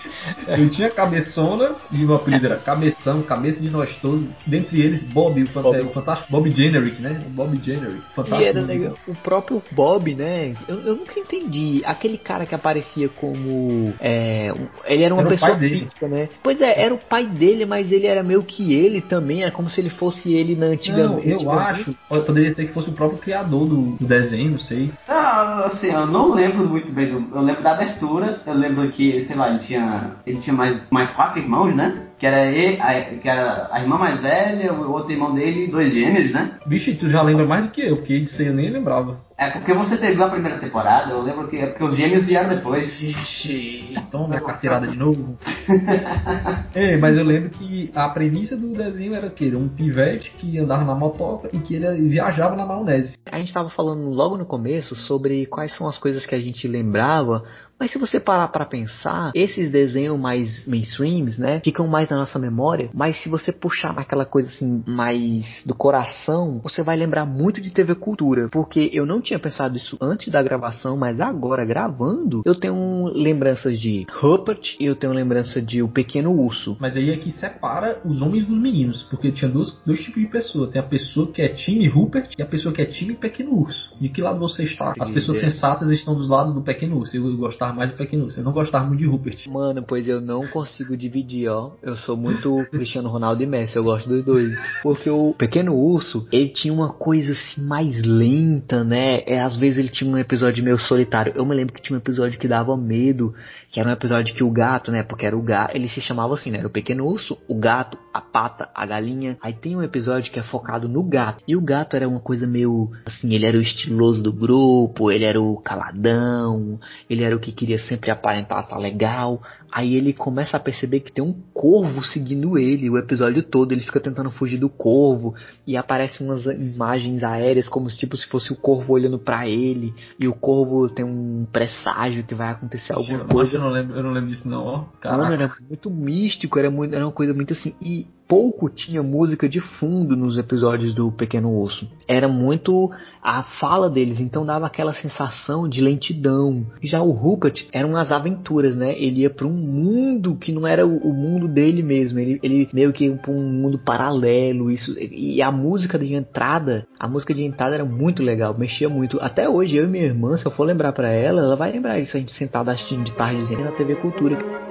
[0.47, 4.25] Eu tinha cabeçona e o apelido era Cabeção, Cabeça de Nós Todos.
[4.45, 5.79] Dentre eles, Bob, o, fant- Bob.
[5.81, 7.21] o fantástico Bob Generic, né?
[7.25, 7.97] O Bob Generic.
[7.97, 8.43] E Fantástico.
[8.49, 8.95] era legal.
[9.07, 10.53] O próprio Bob, né?
[10.67, 11.81] Eu, eu nunca entendi.
[11.85, 13.93] Aquele cara que aparecia como.
[13.99, 16.29] É, um- ele era uma Era pessoa física, né?
[16.43, 19.43] Pois é, era o pai dele, mas ele era meio que ele também.
[19.43, 21.07] É como se ele fosse ele na antiga.
[21.07, 21.81] Não, eu antigamente.
[21.81, 22.25] acho.
[22.25, 24.91] Poderia ser que fosse o próprio criador do, do desenho, não sei.
[25.07, 27.35] Ah, assim, eu não lembro muito bem do.
[27.35, 30.11] Eu lembro da abertura, eu lembro que, sei lá, ele tinha.
[30.25, 32.08] Ele tinha mais, mais quatro irmãos, né?
[32.19, 35.93] Que era, ele, a, que era a irmã mais velha, o outro irmão dele dois
[35.93, 36.57] gêmeos, né?
[36.67, 39.17] Vixe, tu já lembra mais do que eu, porque disso aí eu nem lembrava.
[39.39, 42.49] É porque você teve a primeira temporada, eu lembro que é porque os gêmeos vieram
[42.49, 43.01] depois.
[43.01, 45.37] Ixi, toma a carteirada de novo.
[46.75, 50.59] é, mas eu lembro que a premissa do desenho era que era um pivete que
[50.59, 53.17] andava na motoca e que ele viajava na maionese.
[53.25, 56.67] A gente estava falando logo no começo sobre quais são as coisas que a gente
[56.67, 57.45] lembrava.
[57.79, 62.37] Mas se você parar para pensar, esses desenhos mais mainstreams, né, ficam mais na nossa
[62.37, 62.89] memória.
[62.93, 67.71] Mas se você puxar naquela coisa assim mais do coração, você vai lembrar muito de
[67.71, 72.55] TV Cultura, porque eu não tinha pensado isso antes da gravação, mas agora gravando, eu
[72.55, 76.75] tenho lembranças de Rupert e eu tenho lembrança de O Pequeno Urso.
[76.79, 80.27] Mas aí é que separa os homens dos meninos, porque tinha dois, dois tipos de
[80.27, 80.67] pessoa.
[80.71, 83.93] Tem a pessoa que é time Rupert e a pessoa que é time Pequeno Urso.
[84.01, 84.93] De que lado você está?
[84.99, 87.15] As pessoas sensatas estão dos lados do Pequeno Urso.
[87.15, 88.39] Eu gostava mais do Pequeno Urso.
[88.39, 89.47] Eu não gostava muito de Rupert.
[89.47, 91.73] Mano, pois eu não consigo dividir, ó.
[91.83, 94.57] Eu sou muito Cristiano Ronaldo e Messi, eu gosto dos dois.
[94.81, 99.18] Porque o Pequeno Urso, ele tinha uma coisa assim mais lenta, né?
[99.25, 101.33] É, às vezes ele tinha um episódio meio solitário.
[101.35, 103.33] Eu me lembro que tinha um episódio que dava medo,
[103.71, 105.03] que era um episódio que o gato, né?
[105.03, 106.59] Porque era o gato, ele se chamava assim, né?
[106.59, 109.37] Era o Pequeno Urso, o gato, a pata, a galinha.
[109.41, 111.43] Aí tem um episódio que é focado no gato.
[111.47, 115.25] E o gato era uma coisa meio assim, ele era o estiloso do grupo, ele
[115.25, 116.79] era o caladão,
[117.09, 119.41] ele era o que queria sempre aparentar estar legal.
[119.71, 123.71] Aí ele começa a perceber que tem um corvo seguindo ele o episódio todo.
[123.71, 128.27] Ele fica tentando fugir do corvo e aparecem umas imagens aéreas como se, tipo se
[128.27, 132.93] fosse o corvo olhando pra ele e o corvo tem um presságio que vai acontecer
[132.93, 133.58] alguma coisa.
[133.59, 134.85] Eu, não lembro, eu não lembro disso não, ó.
[135.17, 137.75] Mano, era muito místico, era, muito, era uma coisa muito assim.
[137.81, 141.89] E pouco tinha música de fundo nos episódios do Pequeno Osso.
[142.07, 142.91] Era muito
[143.23, 146.67] a fala deles, então dava aquela sensação de lentidão.
[146.83, 148.93] Já o Rupert eram as aventuras, né?
[148.95, 152.19] Ele ia para um mundo que não era o, mundo dele mesmo.
[152.19, 154.69] Ele, ele meio que ia pra um mundo paralelo.
[154.69, 159.19] Isso e a música de entrada, a música de entrada era muito legal, mexia muito.
[159.19, 161.99] Até hoje eu e minha irmã, se eu for lembrar para ela, ela vai lembrar
[161.99, 164.68] isso a gente sentado assistindo de tardezinha na TV Cultura.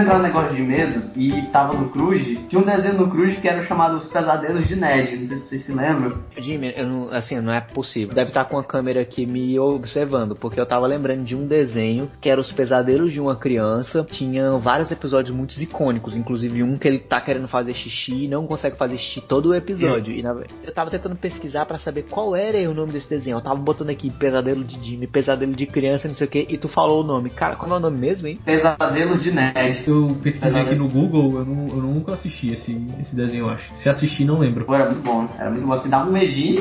[0.00, 2.26] Lembrar um negócio de medo e tava no Cruz.
[2.48, 5.16] Tinha um desenho no Cruz que era chamado Os Pesadelos de Ned.
[5.16, 6.18] Não sei se vocês se lembram.
[6.36, 8.14] Jimmy, eu não, assim, não é possível.
[8.14, 12.10] Deve estar com a câmera aqui me observando, porque eu tava lembrando de um desenho
[12.20, 14.06] que era Os Pesadelos de uma Criança.
[14.10, 18.46] Tinha vários episódios muito icônicos, inclusive um que ele tá querendo fazer xixi e não
[18.46, 20.14] consegue fazer xixi todo o episódio.
[20.14, 20.34] E na,
[20.64, 23.36] eu tava tentando pesquisar para saber qual era o nome desse desenho.
[23.36, 26.56] Eu tava botando aqui Pesadelo de Jimmy, Pesadelo de Criança, não sei o que, e
[26.56, 27.30] tu falou o nome.
[27.30, 28.38] Cara, qual é o nome mesmo, hein?
[28.44, 29.89] Pesadelos de Ned.
[29.90, 33.74] Eu pesquisei aqui no Google, eu, não, eu nunca assisti esse, esse desenho, eu acho.
[33.76, 34.64] Se assisti, não lembro.
[34.64, 35.76] Pô, era muito bom, era muito bom.
[35.76, 36.60] Você dava um medinho.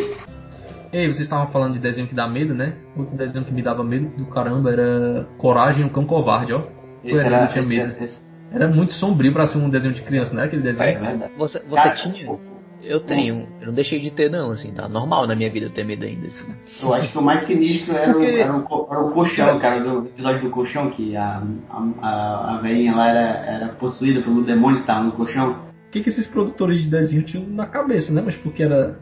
[0.92, 2.74] Ei, vocês estavam falando de desenho que dá medo, né?
[2.98, 6.64] Outro desenho que me dava medo do caramba era Coragem, o Cão Covarde, ó.
[7.04, 7.92] Esse Era, era, eu tinha esse medo.
[7.96, 10.46] era- esse- Era muito sombrio pra ser um desenho de criança, né?
[10.46, 11.00] Aquele é desenho.
[11.00, 11.32] verdade.
[11.38, 12.40] Você, você Cara, tinha?
[12.82, 13.48] Eu tenho.
[13.60, 16.06] Eu não deixei de ter, não, assim, tá normal na minha vida eu ter medo
[16.06, 16.28] ainda.
[16.28, 16.46] Assim.
[16.82, 19.80] Eu acho que o mais sinistro era o, Porque- era o, era o colchão, cara,
[19.82, 24.44] do episódio do colchão, que a, a, a, a velhinha lá era, era possuída pelo
[24.44, 25.52] demônio que tava no colchão.
[25.88, 28.22] O que, que esses produtores de desenho tinham na cabeça, né?
[28.24, 28.98] Mas porque era.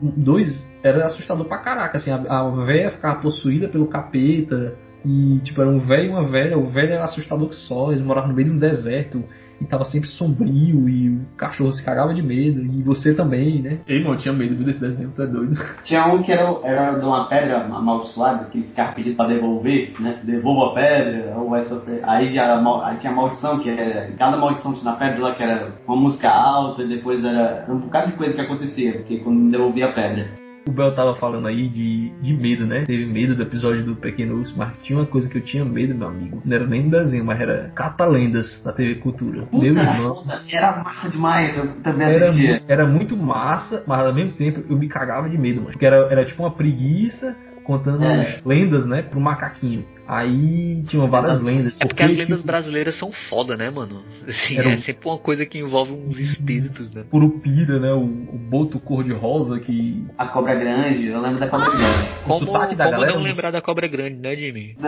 [0.00, 0.48] Dois.
[0.82, 2.10] Era assustador pra caraca, assim.
[2.10, 4.74] A, a véia ficava possuída pelo capeta.
[5.04, 6.58] E, tipo, era um velho e uma velha.
[6.58, 7.92] O velho era assustador que só.
[7.92, 9.22] Eles moravam no meio de um deserto.
[9.60, 10.88] E tava sempre sombrio.
[10.88, 12.60] E o cachorro se cagava de medo.
[12.60, 13.78] E você também, né?
[13.86, 15.58] Ei, mano, eu tinha medo desse desenho, tu é doido.
[15.84, 19.92] Tinha um que era, era de uma pedra amaldiçoada, que ele ficava pedindo pra devolver,
[20.00, 20.20] né?
[20.24, 22.00] Devolva a pedra, ou vai sofrer.
[22.04, 24.10] Aí, a, mal- aí tinha a maldição, que era.
[24.18, 27.72] Cada maldição tinha na pedra lá, que era uma música alta, e depois era, era
[27.72, 30.43] um bocado de coisa que acontecia, porque quando devolvia a pedra.
[30.66, 32.84] O Bel tava falando aí de, de medo, né?
[32.86, 35.94] Teve medo do episódio do Pequeno Urso, mas tinha uma coisa que eu tinha medo,
[35.94, 36.40] meu amigo.
[36.44, 39.46] Não era nem do desenho, mas era Catalendas da TV Cultura.
[39.52, 40.14] Meu irmão.
[40.22, 42.62] Puta, era massa demais, eu também Era, assistia.
[42.66, 45.72] era muito massa, mas ao mesmo tempo eu me cagava de medo, mano.
[45.72, 48.20] Porque era, era tipo uma preguiça contando É.
[48.20, 49.84] as lendas, né, pro macaquinho.
[50.06, 51.80] Aí tinham várias lendas.
[51.80, 54.02] É porque as lendas tipo, brasileiras são foda, né, mano?
[54.28, 57.04] Assim, Era um- é sempre uma coisa que envolve uns espíritos, né?
[57.10, 60.04] Curupira, né, o, o boto cor-de-rosa que...
[60.18, 62.22] A cobra grande, eu lembro da cobra grande.
[62.22, 63.22] Como, como galera, não mano.
[63.22, 64.76] lembrar da cobra grande, né, Jimmy?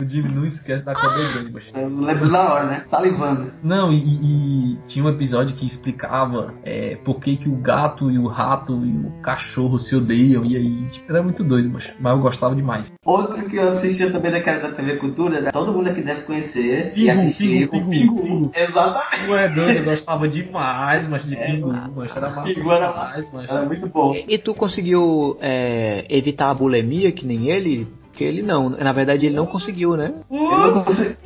[0.00, 1.70] O Jimmy não esquece da cobra grande, mas...
[1.74, 2.84] Eu lembro na hora, né?
[2.88, 3.52] Salivando.
[3.62, 8.10] Não, e, e- e tinha um episódio que explicava é, por que, que o gato
[8.10, 11.84] e o rato e o cachorro se odeiam, e aí, tipo, era muito doido, mas,
[12.00, 12.90] mas eu gostava demais.
[13.04, 16.92] Outro que eu assistia também daquela da TV Cultura, era todo mundo aqui deve conhecer
[16.96, 18.50] e Pingu, assistir Pingu, o Pingu, Pingu.
[18.54, 19.26] Exatamente.
[19.26, 23.26] Tu é doido, eu gostava demais, mas de pingu, mas era massa Pingu era demais,
[23.32, 23.50] mas...
[23.50, 24.14] Era muito bom.
[24.26, 27.86] E tu conseguiu é, evitar a bulimia que nem ele?
[28.20, 28.68] Que ele não.
[28.68, 30.12] Na verdade, ele não conseguiu, né?
[30.30, 31.16] Eu não consigo-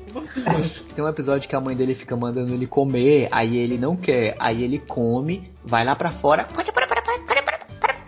[0.95, 4.37] Tem um episódio que a mãe dele fica mandando ele comer, aí ele não quer,
[4.39, 6.47] aí ele come, vai lá pra fora,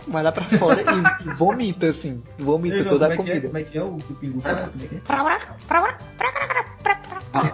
[0.07, 3.41] vai lá pra fora e, e vomita, assim, vomita toda a como é que é?
[3.41, 3.49] comida.
[3.49, 4.41] Como é que é o pingu?
[4.41, 5.01] Como é que é?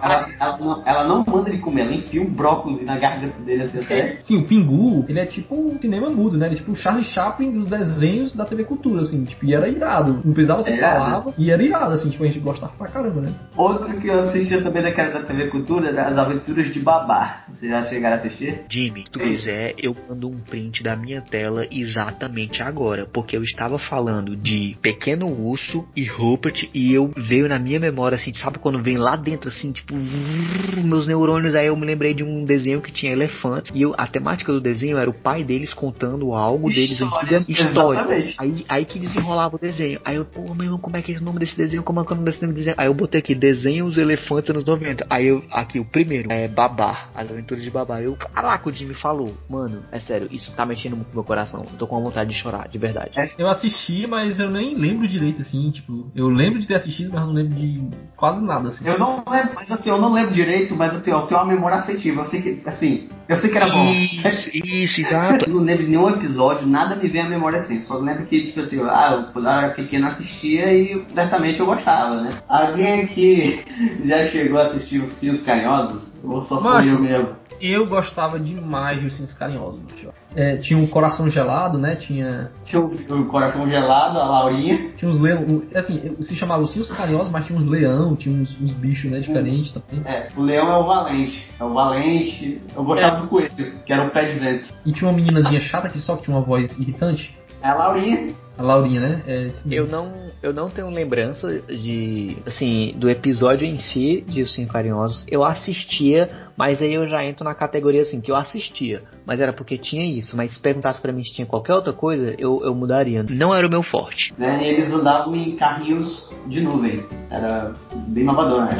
[0.01, 3.63] Ela, ela não, ela não manda ele comer, ela enfia um brócolis na garganta dele
[3.63, 4.17] assim até.
[4.21, 6.47] Sim, o Pingu, ele é tipo um cinema mudo, né?
[6.47, 9.67] Ele é tipo o Charlie Chaplin dos desenhos da TV Cultura, assim, tipo, e era
[9.67, 10.21] irado.
[10.23, 13.21] Não precisava ter É palavras, e era irado, assim, tipo, a gente gostava pra caramba,
[13.21, 13.33] né?
[13.55, 17.43] Outro que eu assistia também daquela da TV Cultura era As Aventuras de Babá.
[17.49, 18.61] Vocês já chegaram a assistir?
[18.69, 23.43] Jimmy, se tu quiser, eu mando um print da minha tela exatamente agora, porque eu
[23.43, 28.59] estava falando de Pequeno Urso e Rupert e eu veio na minha memória assim, sabe
[28.59, 32.45] quando vem lá dentro assim, tipo, vrr, meus neurônios, aí eu me lembrei de um
[32.45, 36.33] desenho que tinha elefantes e eu- a temática do desenho era o pai deles contando
[36.33, 38.33] algo deles História, antiga história.
[38.37, 39.99] Aí, aí que desenrolava o desenho.
[40.05, 41.83] Aí eu, pô, meu irmão, como é que é esse nome desse desenho?
[41.83, 42.75] Como é que é o nome desse desenho?
[42.77, 45.05] Aí eu botei aqui, desenho os elefantes anos 90.
[45.09, 48.01] Aí eu, aqui, o primeiro, é Babá, as aventuras de Babá.
[48.01, 49.33] Eu, caraca, o Jimmy falou.
[49.49, 51.61] Mano, é sério, isso tá mexendo muito com meu coração.
[51.71, 53.11] Eu tô com uma vontade de chorar, de verdade.
[53.37, 57.21] Eu assisti, mas eu nem lembro direito, assim, tipo, eu lembro de ter assistido, mas
[57.25, 57.81] não lembro de
[58.15, 58.87] quase nada, assim.
[58.87, 61.77] Eu não lembro, mas assim, eu não lembro direito, mas assim, eu tenho uma memória
[61.77, 62.21] afetiva.
[62.21, 63.91] Eu sei que, assim, eu sei que era bom.
[63.91, 65.45] Isso, isso, exato.
[65.49, 67.81] Eu não lembro de nenhum episódio, nada me vem à memória assim.
[67.83, 71.65] Só lembro que, tipo assim, ah, eu quando eu era pequeno assistia e certamente eu
[71.65, 72.37] gostava, né?
[72.47, 73.63] Alguém aqui
[74.03, 76.13] já chegou a assistir os Fios Carinhosos?
[76.23, 77.35] Ou só foi eu mesmo?
[77.59, 80.09] Eu gostava demais de Ursinhos Carinhosos, bicho.
[80.35, 81.95] É, tinha um coração gelado, né?
[81.95, 84.91] Tinha, Tinha o, o Coração Gelado, a Laurinha.
[84.97, 88.73] tinha uns leão, assim, se chamava Ursinhos Carinhosos, mas tinha uns leão, tinha uns, uns
[88.73, 90.01] bichos, né, diferentes também.
[90.05, 91.47] É, o Leão é o Valente.
[91.59, 92.61] É o Valente.
[92.75, 93.49] Eu gostava do Coelho,
[93.85, 94.69] que era o pé de vento.
[94.85, 97.35] E tinha uma meninazinha chata que só que tinha uma voz irritante.
[97.63, 98.35] É a Laurinha.
[98.57, 99.23] A Laurinha, né?
[99.25, 100.11] É, Eu não,
[100.43, 105.23] eu não tenho lembrança de, assim, do episódio em si de Os Cinco Carinhosos.
[105.29, 109.03] Eu assistia, mas aí eu já entro na categoria assim, que eu assistia.
[109.25, 110.35] Mas era porque tinha isso.
[110.35, 113.23] Mas se perguntasse pra mim se tinha qualquer outra coisa, eu, eu mudaria.
[113.23, 114.33] Não era o meu forte.
[114.37, 114.61] Né?
[114.61, 117.01] E eles andavam em carrinhos de nuvem.
[117.31, 117.73] Era
[118.07, 118.77] bem inovador, né?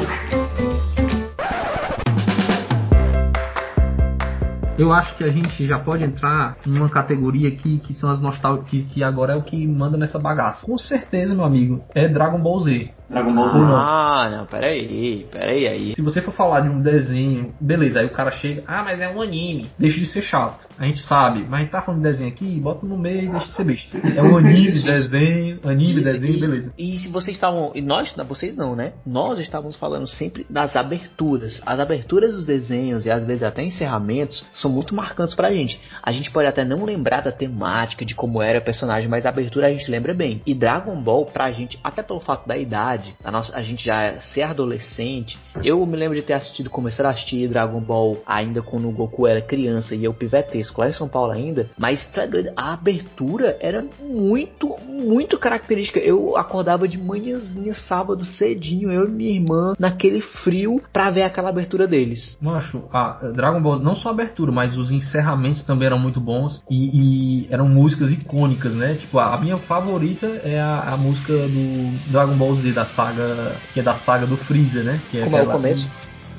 [4.76, 8.70] Eu acho que a gente já pode entrar numa categoria aqui que são as nostálgicas,
[8.70, 10.66] que, que agora é o que manda nessa bagaça.
[10.66, 12.90] Com certeza, meu amigo, é Dragon Ball Z.
[13.08, 13.58] Dragon Ball Z.
[13.58, 15.94] Ah, não, peraí, peraí aí.
[15.94, 19.08] Se você for falar de um desenho, beleza, aí o cara chega, ah, mas é
[19.08, 20.66] um anime, deixa de ser chato.
[20.76, 23.30] A gente sabe, mas a gente tá falando de desenho aqui, bota no meio e
[23.30, 23.98] deixa de ser besta.
[24.16, 26.72] É um anime, desenho, anime, Isso, desenho, e- beleza.
[26.76, 27.70] E se vocês estavam.
[27.76, 28.94] E nós, não, vocês não, né?
[29.06, 31.62] Nós estávamos falando sempre das aberturas.
[31.64, 35.78] As aberturas dos desenhos e às vezes até encerramentos são muito marcantes pra gente.
[36.02, 39.28] A gente pode até não lembrar da temática, de como era o personagem, mas a
[39.28, 40.40] abertura a gente lembra bem.
[40.46, 44.18] E Dragon Ball, pra gente, até pelo fato da idade, a, nossa, a gente já
[44.18, 48.88] ser adolescente, eu me lembro de ter assistido, começar a assistir Dragon Ball ainda quando
[48.88, 52.10] o Goku era criança e eu pivetesco lá em São Paulo ainda, mas
[52.56, 55.98] a abertura era muito, muito característica.
[55.98, 61.50] Eu acordava de manhãzinha, sábado, cedinho, eu e minha irmã, naquele frio, pra ver aquela
[61.50, 62.38] abertura deles.
[62.40, 66.62] Macho, a Dragon Ball, não só a abertura, mas os encerramentos também eram muito bons
[66.70, 68.94] e, e eram músicas icônicas, né?
[68.94, 73.56] Tipo, a, a minha favorita é a, a música do Dragon Ball Z, da saga,
[73.72, 75.00] que é da saga do Freezer, né?
[75.10, 75.88] Que Como é o começo?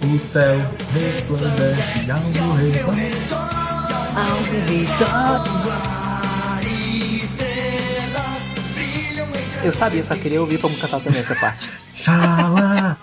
[0.02, 0.58] O céu
[0.94, 2.72] resplandece rei.
[9.64, 11.70] Eu sabia, só queria ouvir pra me cantar também essa parte.
[11.96, 12.98] Xalá,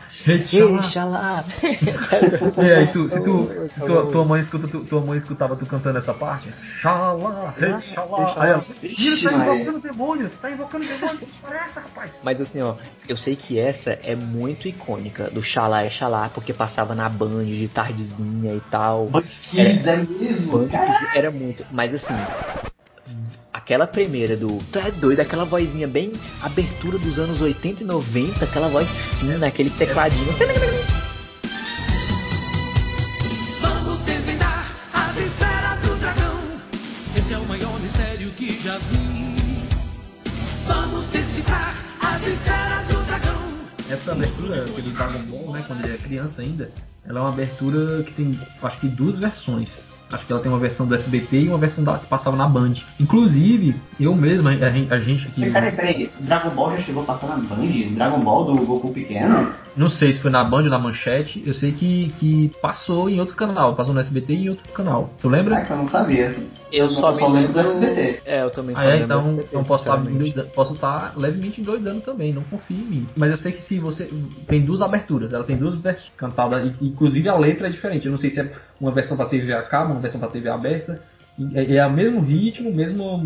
[1.04, 1.44] lá.
[2.62, 5.66] E aí, tu, se tu, se tua, tua mãe escuta, tu- tua mãe escutava tu
[5.66, 6.48] cantando essa parte,
[6.80, 8.34] xalá, rei, xalá.
[8.38, 12.10] Aí ela, Ih, tá invocando demônio, tá invocando demônio, que história é essa, rapaz?
[12.22, 12.76] Mas assim, ó,
[13.08, 17.44] eu sei que essa é muito icônica do Xalá é Xalá, porque passava na Band
[17.44, 19.10] de tardezinha e tal.
[19.50, 20.52] Kids, é mesmo?
[20.52, 21.66] Band que era muito.
[21.70, 22.14] Mas assim,
[23.62, 24.58] aquela primeira do.
[24.72, 29.46] Tu é doido, aquela vozinha bem abertura dos anos 80 e 90, aquela voz fina,
[29.46, 30.32] aquele tecladinho.
[33.60, 36.38] Vamos desvendar as esferas do dragão.
[37.16, 39.32] Esse é o maior mistério que já vi.
[40.66, 43.42] Vamos decifrar as esferas do dragão.
[43.88, 46.70] Essa abertura que do Dragon Ball, né, quando ele é criança ainda,
[47.04, 49.91] ela é uma abertura que tem, acho que duas versões.
[50.12, 52.46] Acho que ela tem uma versão do SBT e uma versão da, que passava na
[52.46, 52.74] Band.
[53.00, 55.50] Inclusive, eu mesmo, a gente, a gente aqui.
[55.50, 57.66] Peraí, peraí, Dragon Ball já chegou a passar na Band?
[57.94, 59.52] Dragon Ball do Goku pequeno?
[59.74, 61.42] Não sei se foi na Band ou na Manchete.
[61.46, 63.74] Eu sei que, que passou em outro canal.
[63.74, 65.10] Passou no SBT e em outro canal.
[65.20, 65.56] Tu lembra?
[65.56, 66.36] Ah, que eu não sabia.
[66.70, 68.22] Eu só, só me lembro do SBT.
[68.24, 70.30] É, eu também só Ah, é, lembro do então, SBT, então posso estar sinceramente.
[70.30, 73.06] endoida- posso estar levemente endoidando também, não confie em mim.
[73.16, 74.10] Mas eu sei que se você.
[74.46, 78.06] Tem duas aberturas, ela tem duas versões cantadas, inclusive a letra é diferente.
[78.06, 80.48] Eu não sei se é uma versão para TV a cabo, uma versão para TV
[80.50, 81.00] aberta.
[81.54, 83.16] É, é o mesmo ritmo, mesma,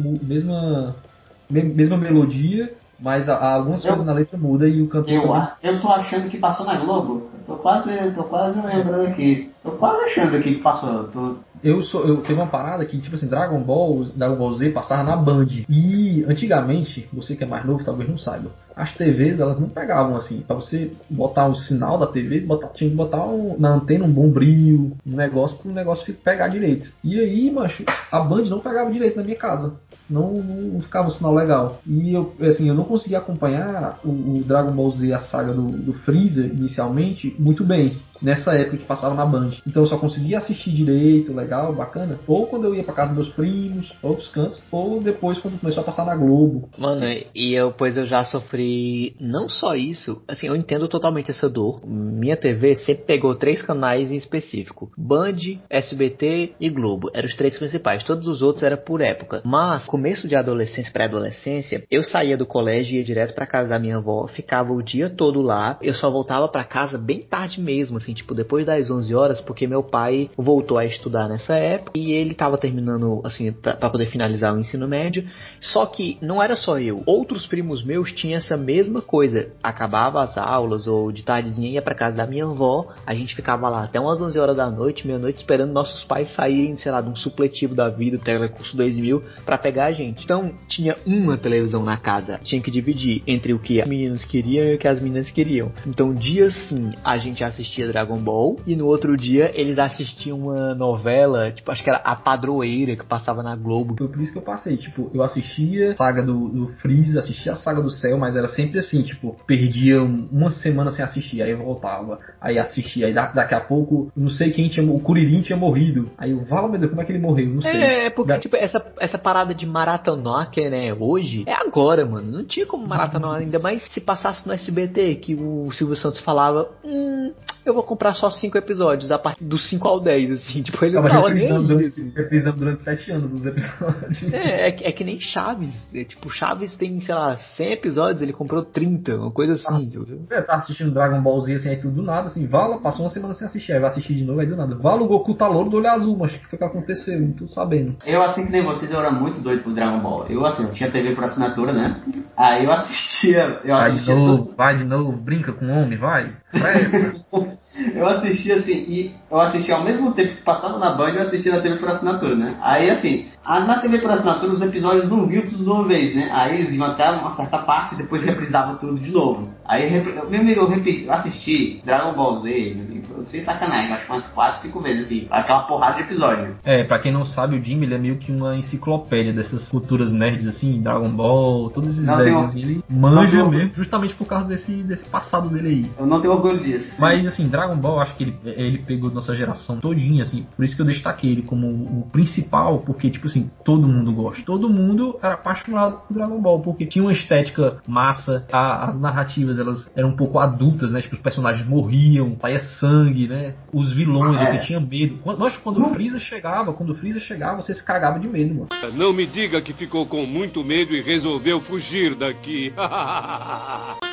[1.50, 5.12] me- mesma melodia, mas a- a- algumas Eu- coisas na letra muda e o cantor
[5.12, 7.30] Eu, também eu tô achando que passou na Globo.
[7.48, 9.50] Eu tô quase, tô quase lembrando aqui.
[9.62, 11.04] Tô quase achando aqui que passou.
[11.04, 14.70] Tô- Eu sou, eu teve uma parada que, tipo assim, Dragon Ball, Dragon Ball Z
[14.70, 15.46] passava na Band.
[15.68, 20.14] E antigamente, você que é mais novo talvez não saiba, as TVs elas não pegavam
[20.16, 20.40] assim.
[20.40, 24.12] Pra você botar um sinal da TV, botar, tinha que botar um- na antena um
[24.12, 26.92] bombril, um negócio pro negócio pegar direito.
[27.02, 29.74] E aí, macho, a Band não pegava direito na minha casa.
[30.08, 31.80] Não, não ficava um sinal legal.
[31.86, 35.66] E eu, assim, eu não conseguia acompanhar o, o Dragon Ball Z, a saga do,
[35.66, 39.50] do Freezer, inicialmente, muito bem nessa época que passava na Band.
[39.66, 43.26] Então eu só conseguia assistir direito, legal, bacana, ou quando eu ia pra casa dos
[43.26, 46.68] meus primos, outros cantos, ou depois quando começou a passar na Globo.
[46.78, 51.48] Mano, e eu, pois eu já sofri não só isso, assim, eu entendo totalmente essa
[51.48, 51.80] dor.
[51.86, 55.36] Minha TV sempre pegou três canais em específico: Band,
[55.68, 57.10] SBT e Globo.
[57.14, 58.04] Eram os três principais.
[58.04, 59.42] Todos os outros era por época.
[59.44, 63.78] Mas, começo de adolescência, pré-adolescência, eu saía do colégio e ia direto pra casa da
[63.78, 65.78] minha avó, ficava o dia todo lá.
[65.82, 69.66] Eu só voltava pra casa bem tarde mesmo, assim, tipo depois das 11 horas, porque
[69.66, 74.54] meu pai voltou a estudar nessa época e ele tava terminando, assim, pra poder finalizar
[74.54, 75.28] o ensino médio.
[75.60, 77.02] Só que não era só eu.
[77.04, 79.48] Outros primos meus tinham essa mesma coisa.
[79.62, 82.86] Acabava as aulas ou de tardezinha ia pra casa da minha avó.
[83.04, 86.76] A gente ficava lá até umas 11 horas da noite, meia-noite, esperando nossos pais saírem,
[86.76, 90.22] sei lá, de um supletivo da vida, Telecurso 2000, pra pegar a gente.
[90.22, 92.38] Então tinha uma televisão na casa.
[92.44, 95.72] Tinha que dividir entre o que as meninas queriam e o que as meninas queriam.
[95.86, 100.74] Então, dia sim, a gente assistia Dragon Ball e no outro dia eles assistiam uma
[100.74, 103.94] novela, tipo, acho que era A Padroeira, que passava na Globo.
[103.96, 107.52] Foi por isso que eu passei, tipo, eu assistia a saga do, do Freeza, assistia
[107.52, 111.40] a saga do Céu, mas era sempre assim, tipo, perdia um- uma semana sem assistir,
[111.40, 115.00] aí eu voltava, aí assistia, aí da- daqui a pouco, não sei quem tinha, o
[115.00, 117.48] Kuririn tinha morrido, aí eu, fala, meu Deus, como é que ele morreu?
[117.48, 117.80] Não sei.
[117.80, 122.30] É, porque, Da- tipo, essa, essa parada de maratonar, que né, hoje, é agora, mano.
[122.30, 126.68] Não tinha como maratonar ainda mais se passasse no SBT, que o Silvio Santos falava,
[126.84, 127.32] hum,
[127.68, 130.62] eu vou comprar só 5 episódios, a partir dos 5 ao 10, assim.
[130.66, 131.48] Tipo, ele não Tava tava nem aí.
[131.52, 132.12] reprisando durante, assim.
[132.16, 134.22] reprisando durante 7 anos os episódios.
[134.32, 135.74] É, é, que- é que nem Chaves.
[135.94, 139.84] É, tipo, Chaves tem, sei lá, 100 episódios, ele comprou 30, uma coisa assim.
[139.86, 140.26] entendeu?
[140.30, 143.10] É, tá assistindo Dragon Ball Z assim, aí tudo do nada, assim, Vala, passou uma
[143.10, 144.74] semana sem assistir, aí vai assistir de novo, aí do nada.
[144.76, 147.20] Vala, o Goku tá louro do olho azul, mas o que foi que aconteceu?
[147.20, 147.96] Não tô sabendo.
[148.04, 150.26] Eu, assim que nem vocês, eu era muito doido pro Dragon Ball.
[150.28, 152.02] Eu, assim, eu tinha TV por assinatura, né?
[152.36, 153.60] Aí eu assistia.
[153.64, 156.32] Eu Vai de assistia novo, vai de novo, brinca com o homem, vai.
[156.50, 157.55] Presta.
[157.94, 161.50] Eu assisti assim, e eu assisti ao mesmo tempo que passava na Band, eu assisti
[161.50, 162.56] na TV por assinatura, né?
[162.62, 166.14] Aí assim, a- na TV por assinatura os episódios não vinham tudo de uma vez,
[166.14, 166.30] né?
[166.32, 169.55] Aí eles iam até uma certa parte e depois reprisavam tudo de novo.
[169.68, 174.06] Aí eu, meu amigo, eu, eu assisti Dragon Ball Z, meu amigo, sem sacanagem, acho
[174.06, 176.56] que umas 4, 5 vezes, assim, aquela porrada de episódio.
[176.64, 180.12] É, pra quem não sabe, o Jimmy ele é meio que uma enciclopédia dessas culturas
[180.12, 184.26] nerds, assim, Dragon Ball, todos esses Não, tem assim, ele manja não, mesmo, justamente por
[184.26, 185.90] causa desse, desse passado dele aí.
[185.98, 186.94] Eu não tenho orgulho disso.
[186.98, 190.46] Mas assim, Dragon Ball, acho que ele, ele pegou nossa geração todinha, assim.
[190.56, 194.44] Por isso que eu destaquei ele como o principal, porque, tipo assim, todo mundo gosta.
[194.44, 199.55] Todo mundo era apaixonado por Dragon Ball, porque tinha uma estética massa, a- as narrativas
[199.58, 201.00] elas eram um pouco adultas, né?
[201.02, 203.54] Tipo, os personagens morriam, saía sangue, né?
[203.72, 204.46] Os vilões, É.
[204.52, 205.18] você tinha medo.
[205.22, 208.54] Quando, nossa, quando o Freeza chegava, quando o Freeza chegava, você se cagava de medo,
[208.54, 208.68] mano.
[208.94, 212.72] Não me diga que ficou com muito medo e resolveu fugir daqui.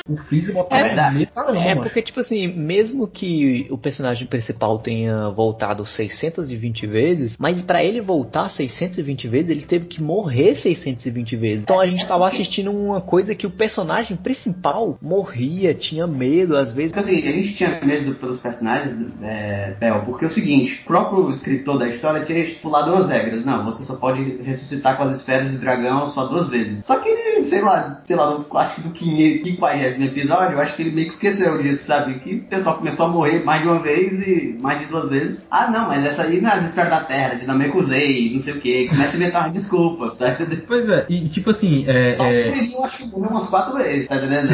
[0.06, 1.82] O Freeza botava É medo pra caramba, É mano.
[1.82, 8.02] porque, tipo assim, mesmo que o personagem principal tenha voltado 620 vezes, mas pra ele
[8.02, 11.62] voltar 620 vezes, ele teve que morrer 620 vezes.
[11.62, 14.98] Então a gente tava assistindo uma coisa que o personagem principal
[15.34, 16.92] morria, tinha medo, às vezes.
[16.92, 20.86] Porque assim, a gente tinha medo pelos personagens, é, Theo, porque é o seguinte, o
[20.86, 23.44] próprio escritor da história tinha estipulado duas regras.
[23.44, 26.84] Não, você só pode ressuscitar com as esferas de dragão só duas vezes.
[26.86, 30.76] Só que ele, sei lá, sei lá, no, acho que do 50 episódio, eu acho
[30.76, 32.18] que ele meio que esqueceu disso, sabe?
[32.20, 35.46] Que o pessoal começou a morrer mais de uma vez e mais de duas vezes.
[35.50, 38.54] Ah, não, mas essa aí não é as esferas da terra, de Namekusei, não sei
[38.54, 38.88] o que.
[38.88, 40.64] Começa a inventar uma desculpa, tá entendendo?
[40.66, 43.48] Pois é, e tipo assim, é, Só é, que ele, eu acho que morreu umas
[43.48, 44.48] quatro vezes, tá entendendo?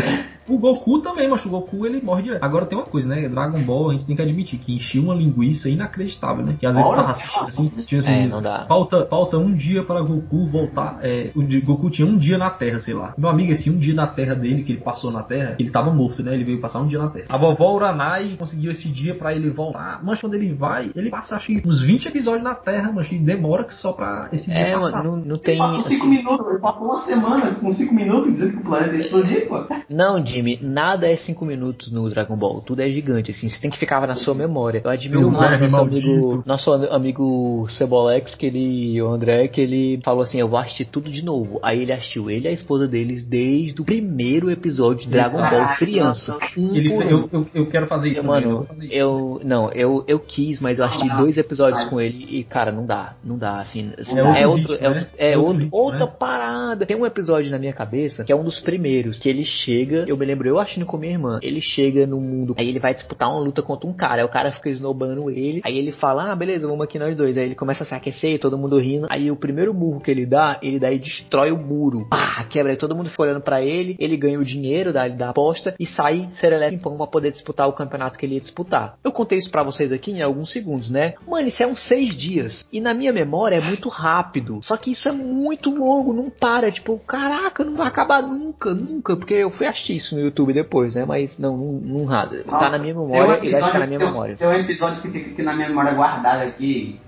[0.51, 2.43] O Goku também, mas o Goku ele morre direto.
[2.43, 3.29] Agora tem uma coisa, né?
[3.29, 6.57] Dragon Ball, a gente tem que admitir que enchia uma linguiça inacreditável, né?
[6.59, 8.65] Que às vezes Olha, tava assistindo assim, tinha assim, É, não dá.
[8.67, 10.99] Falta, falta um dia para Goku voltar.
[11.03, 13.15] É, o di- Goku tinha um dia na Terra, sei lá.
[13.17, 15.93] Meu amigo, esse um dia na Terra dele, que ele passou na Terra, ele tava
[15.93, 16.35] morto, né?
[16.35, 17.27] Ele veio passar um dia na Terra.
[17.29, 20.01] A vovó Uranai conseguiu esse dia pra ele voltar.
[20.03, 23.65] Mas quando ele vai, ele passa acho que uns 20 episódios na Terra, mas demora
[23.65, 25.03] que só pra esse dia É, passar.
[25.03, 25.59] mano, não, não Ele tem.
[25.59, 28.95] passou cinco assim, minutos, ele passou uma semana com cinco minutos dizendo que o planeta
[28.97, 29.65] ia explodir, pô.
[29.89, 32.61] Não, Jimmy, nada é 5 minutos no Dragon Ball.
[32.63, 33.49] Tudo é gigante, assim.
[33.49, 34.81] Você tem que ficar na sua memória.
[34.85, 36.09] Eu admiro Meu muito verme nosso maldito.
[36.11, 40.59] amigo, nosso am- amigo Cebolex, que ele, o André, que ele falou assim: Eu vou
[40.59, 41.59] assistir tudo de novo.
[41.63, 45.61] Aí ele assistiu ele e a esposa deles desde o primeiro episódio de Dragon Ball
[45.63, 46.37] Ai, criança.
[46.57, 47.09] Um Ele, por um.
[47.11, 48.95] eu, eu, eu quero fazer isso também, eu Mano, fazer isso.
[48.95, 49.41] eu.
[49.45, 52.87] Não, eu, eu quis, mas eu assisti Ah, dois episódios com ele e, cara, não
[52.87, 53.15] dá.
[53.25, 53.93] Não dá, assim.
[53.99, 54.75] É outro É outro.
[54.81, 56.13] É, outro- é É outro outro- ritmo, outra né?
[56.19, 56.87] parada.
[56.87, 59.19] Tem um episódio na minha cabeça que é um dos primeiros.
[59.19, 60.05] Que ele chega.
[60.07, 61.39] Eu me lembro, eu assistindo com minha irmã.
[61.43, 62.55] Ele chega no mundo.
[62.59, 64.23] Aí ele vai disputar uma luta contra um cara.
[64.23, 65.61] Aí o cara fica esnobando ele.
[65.65, 67.37] Aí ele fala: Ah, beleza, vamos aqui nós dois.
[67.37, 69.07] Aí ele começa a se aquecer, todo mundo rindo.
[69.11, 72.07] Aí o primeiro murro que ele dá, ele e destrói o muro.
[72.09, 72.73] Pá, quebra.
[72.73, 73.97] Aí todo mundo fica olhando pra ele.
[73.99, 77.69] Ele ganha o dinheiro da, da aposta e sai serelepe em pão pra poder disputar
[77.69, 78.97] o campeonato que ele ia disputar.
[79.03, 81.15] Eu contei isso pra vocês aqui em alguns segundos, né?
[81.27, 82.67] Mano, isso é uns seis dias.
[82.73, 84.61] E na minha memória é muito rápido.
[84.63, 86.71] Só que isso é muito longo, não para.
[86.71, 89.17] Tipo, caraca, não vai acabar nunca, nunca.
[89.17, 91.05] Porque eu fui assistir isso no YouTube depois, né?
[91.07, 92.43] Mas não, não, não nada.
[92.45, 94.37] Tá Nossa, na minha tem um memória e vai ficar episódio- na minha tem memória.
[94.37, 96.99] Tem um episódio que fica aqui na minha memória guardada aqui.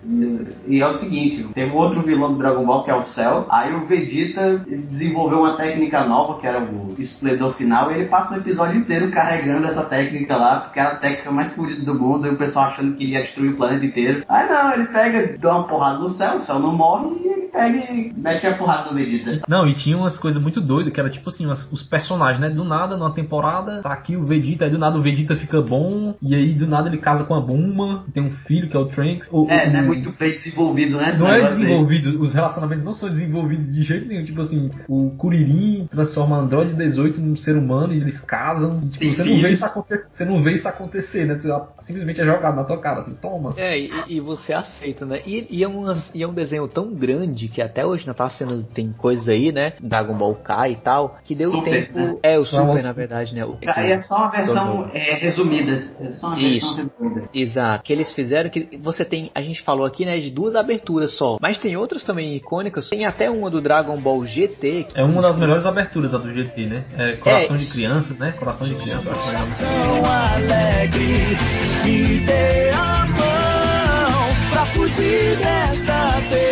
[0.67, 3.47] E é o seguinte: tem um outro vilão do Dragon Ball que é o Cell.
[3.51, 4.59] Aí o Vegeta
[4.91, 9.11] desenvolveu uma técnica nova, que era o esplendor final, e ele passa o episódio inteiro
[9.11, 12.67] carregando essa técnica lá, porque era a técnica mais fodida do mundo, e o pessoal
[12.67, 14.25] achando que ia destruir o planeta inteiro.
[14.29, 17.43] Aí não, ele pega, dá uma porrada no céu, o céu não morre e ele
[17.49, 19.41] pega e mete a porrada no Vegeta.
[19.49, 22.51] Não, e tinha umas coisas muito doidas, que era tipo assim, umas- os personagens, né?
[22.51, 26.15] Do nada, numa temporada, tá aqui o Vegeta, aí do nada o Vegeta fica bom,
[26.23, 28.87] e aí do nada ele casa com a Bulma, tem um filho que é o
[28.87, 29.29] Trunks.
[29.31, 31.17] O- É, o- não é muito bem desenvolvido, né?
[31.19, 31.61] Não é negócio aí.
[31.63, 34.25] desenvolvido, os relacionamentos não são desenvolvidos de jeito nenhum.
[34.25, 38.81] Tipo assim, o Kuririn transforma Android 18 num ser humano e eles casam.
[38.85, 41.41] E, tipo, você, não vê isso acontecer, você não vê isso acontecer, né?
[41.81, 43.55] Simplesmente é jogado na tua cara, assim, toma.
[43.57, 45.21] É, e, e você aceita, né?
[45.27, 48.29] E, e, é umas- e é um desenho tão grande que até hoje não tá
[48.31, 48.63] sendo.
[48.63, 49.73] Tem coisas aí, né?
[49.81, 51.99] Dragon Ball Kai e tal, que deu Super, tempo.
[51.99, 52.17] né?
[52.23, 53.45] É, o Dragon Super, Super, na verdade, né?
[53.45, 55.85] O, Aí é só uma versão é, resumida.
[56.01, 56.75] É só uma Isso.
[56.77, 57.29] versão resumida.
[57.35, 57.85] Exato.
[57.85, 61.39] Que eles fizeram que você tem, a gente falou aqui, né, de duas aberturas só,
[61.41, 62.89] mas tem outras também icônicas.
[62.91, 64.85] Tem até uma do Dragon Ball GT.
[64.89, 66.85] que- É uma das melhores aberturas a do GT, né?
[66.99, 67.59] É Coração É.
[67.59, 68.33] de Criança, né?
[68.33, 69.43] Coração de Criança, eu acho legal.
[69.43, 70.03] Coração
[70.35, 71.37] alegre,
[71.85, 76.52] me dê a mão pra fugir desta terrível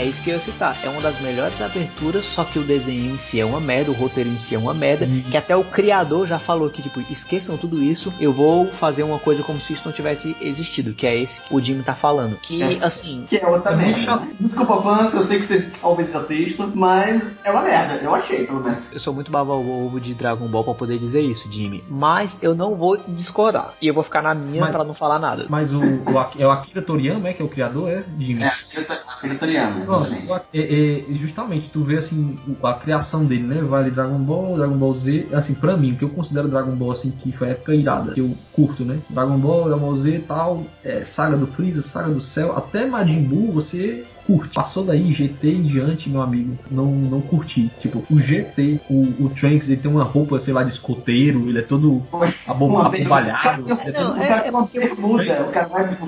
[0.00, 0.74] É isso que eu ia citar.
[0.82, 3.94] É uma das melhores aberturas, só que o desenho em si é uma merda, o
[3.94, 5.04] roteiro em si é uma merda.
[5.04, 5.28] Isso.
[5.30, 9.18] Que até o criador já falou que, tipo, esqueçam tudo isso, eu vou fazer uma
[9.18, 10.94] coisa como se isso não tivesse existido.
[10.94, 12.36] Que é esse que o Jimmy tá falando.
[12.40, 12.82] Que, É.
[12.82, 14.22] assim, Que é outra É merda.
[14.40, 17.94] Desculpa, fãs, eu sei que vocês talvez assistam, mas é uma merda.
[17.96, 18.90] Eu achei, pelo menos.
[18.92, 21.84] Eu sou muito baba ovo de Dragon Ball pra poder dizer isso, Jimmy.
[21.90, 23.74] Mas eu não vou discordar.
[23.82, 25.44] E eu vou ficar na minha Mas- pra não falar nada.
[25.50, 28.02] Mas o, o é o Akira Toriyama, é que é o criador, é?
[28.18, 28.42] Jimmy?
[28.44, 33.60] É, a Critoriana, Pronto, é- é, justamente, tu vê assim, a criação dele, né?
[33.62, 36.92] Vale Dragon Ball, Dragon Ball Z, assim, pra mim, o que eu considero Dragon Ball,
[36.92, 38.98] assim, que foi a época irada, que eu curto, né?
[39.10, 42.86] Dragon Ball, Dragon Ball Z e tal, é, Saga do Freeza, Saga do Céu, até
[42.86, 44.54] Majin Buu, você curte.
[44.54, 47.68] Passou daí, GT em diante, meu amigo, não, não curti.
[47.80, 51.58] Tipo, o GT, o, o Trunks, ele tem uma roupa, sei lá, de escoteiro, ele
[51.58, 52.00] é todo
[52.46, 53.62] abobalhado.
[53.64, 53.82] bermuda.
[53.82, 55.52] ele é todo- O cara tem uma bermuda, o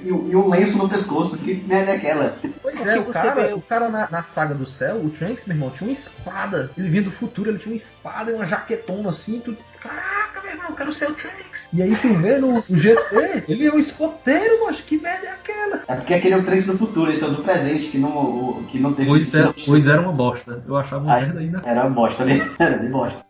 [0.05, 1.39] e um, lenço no pescoço.
[1.39, 2.35] Que merda é aquela?
[2.63, 5.57] Pois é, você cara, vê- o cara na, na saga do céu, o Trunks, meu
[5.57, 6.71] irmão, tinha uma espada.
[6.77, 9.57] Ele vinha do futuro, ele tinha uma espada e uma jaquetona assim, tu.
[9.81, 11.69] Caraca, meu irmão, eu quero ser o Trunks.
[11.73, 15.83] E aí tu vê no, GT, ele é um escoteiro, macho, que merda é aquela?
[15.89, 18.11] É porque aquele é o trem do futuro, esse é o do presente, que não,
[18.11, 19.09] o- que não teve.
[19.09, 20.63] Pois, é, pois era uma bosta.
[20.67, 21.63] Eu achava uma merda ainda.
[21.65, 23.30] Era bosta ali, era de bosta.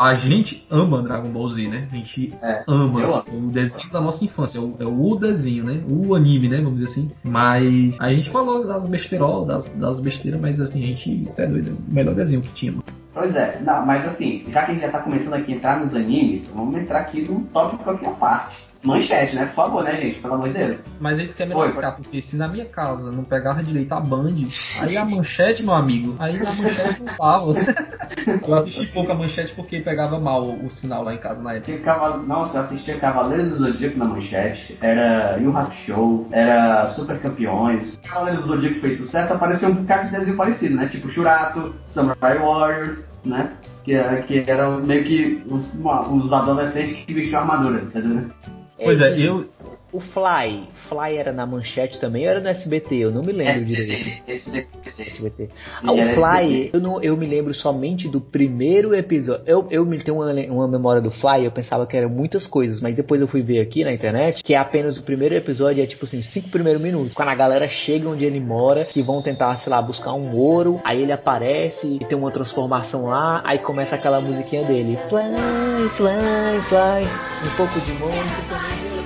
[0.00, 1.86] A gente ama Dragon Ball Z, né?
[1.92, 5.82] A gente É, ama o desenho da nossa infância, é o, é o desenho, né?
[5.86, 6.56] O anime, né?
[6.62, 7.10] Vamos dizer assim.
[7.22, 11.68] Mas a gente falou das besterol, das, das besteiras, mas assim, a gente é doido,
[11.68, 12.72] é o melhor desenho que tinha.
[13.12, 15.80] Pois é, não, mas assim, já que a gente já tá começando aqui a entrar
[15.80, 18.69] nos animes, vamos entrar aqui num tópico aqui à parte.
[18.82, 19.46] Manchete, né?
[19.46, 20.20] Por favor, né, gente?
[20.20, 20.78] Pelo amor de Deus.
[20.98, 24.00] Mas aí quer me Oi, lascar, porque se na minha casa não pegava direito a
[24.00, 24.34] Band,
[24.80, 27.54] aí a manchete, meu amigo, aí a manchete não tava.
[28.46, 31.70] Eu assisti pouco a manchete porque pegava mal o, sinal lá em casa na época.
[32.26, 37.98] Nossa, eu assistia Cavaleiros do Zodíaco na manchete, era Yu Hakusho, era Super Campeões.
[37.98, 40.88] Cavaleiros do Zodíaco fez sucesso, apareceu um bocado de desenho parecido, né?
[40.88, 43.52] Tipo Shurato, Samurai Warriors, né?
[43.84, 45.66] Que, era- que eram meio que os,
[46.24, 48.32] os adolescentes que vestiam armadura, tá entendendo?
[48.84, 49.48] Pois é, Jimmy, eu.
[49.92, 50.68] O Fly.
[50.88, 52.96] Fly era na manchete também ou era no SBT?
[52.96, 54.22] Eu não me lembro direito.
[54.28, 55.48] Esse, esse, esse, SBT.
[55.82, 56.70] Ah, o Fly, SBT.
[56.72, 59.44] eu, não, eu me lembro somente do primeiro episódio.
[59.46, 62.80] Eu, eu me tenho uma, uma memória do Fly, eu pensava que eram muitas coisas,
[62.80, 65.86] mas depois eu fui ver aqui na internet que é apenas o primeiro episódio, é
[65.86, 67.12] tipo assim, cinco primeiros minutos.
[67.14, 70.80] Quando a galera chega onde ele mora, que vão tentar, sei lá, buscar um ouro,
[70.84, 74.96] aí ele aparece e tem uma transformação lá, aí começa aquela musiquinha dele.
[75.08, 77.06] Fly, fly, fly.
[77.46, 78.99] Um pouco de música também.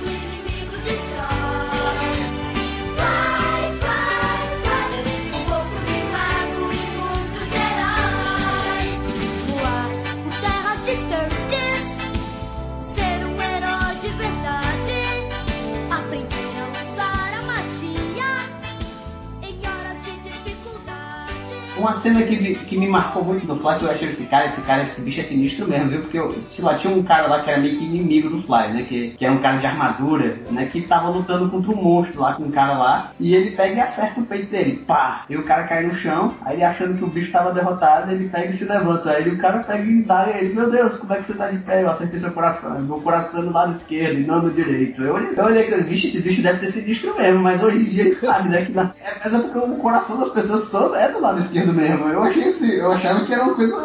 [21.85, 24.47] Uma cena que, me- que me marcou muito no Fly, que eu achei esse cara,
[24.47, 26.01] esse cara, esse bicho é sinistro mesmo, viu?
[26.01, 28.73] Porque, eu, sei lá, tinha um cara lá que era meio que inimigo do Fly,
[28.73, 28.81] né?
[28.89, 30.65] Que, que era um cara de armadura, né?
[30.65, 33.11] Que tava lutando contra um monstro lá, com um cara lá.
[33.19, 35.25] E ele pega e acerta o peito dele, pá!
[35.29, 38.29] E o cara cai no chão, aí ele achando que o bicho tava derrotado, ele
[38.29, 39.11] pega e se levanta.
[39.11, 41.59] Aí o cara pega e dá ele, meu Deus, como é que você tá de
[41.59, 41.83] pé?
[41.83, 42.81] Eu acertei seu coração.
[42.81, 45.03] Meu coração é no lado esquerdo e não no direito.
[45.03, 47.89] Eu olhei, eu olhei aquele bicho, esse bicho deve ser sinistro mesmo, mas hoje em
[47.89, 48.65] dia ele sabe, né?
[48.65, 51.74] Que na, é, mas é porque o coração das pessoas só é do lado esquerdo
[51.75, 52.07] mesmo.
[52.09, 53.75] Eu achei assim, eu achava que era uma coisa.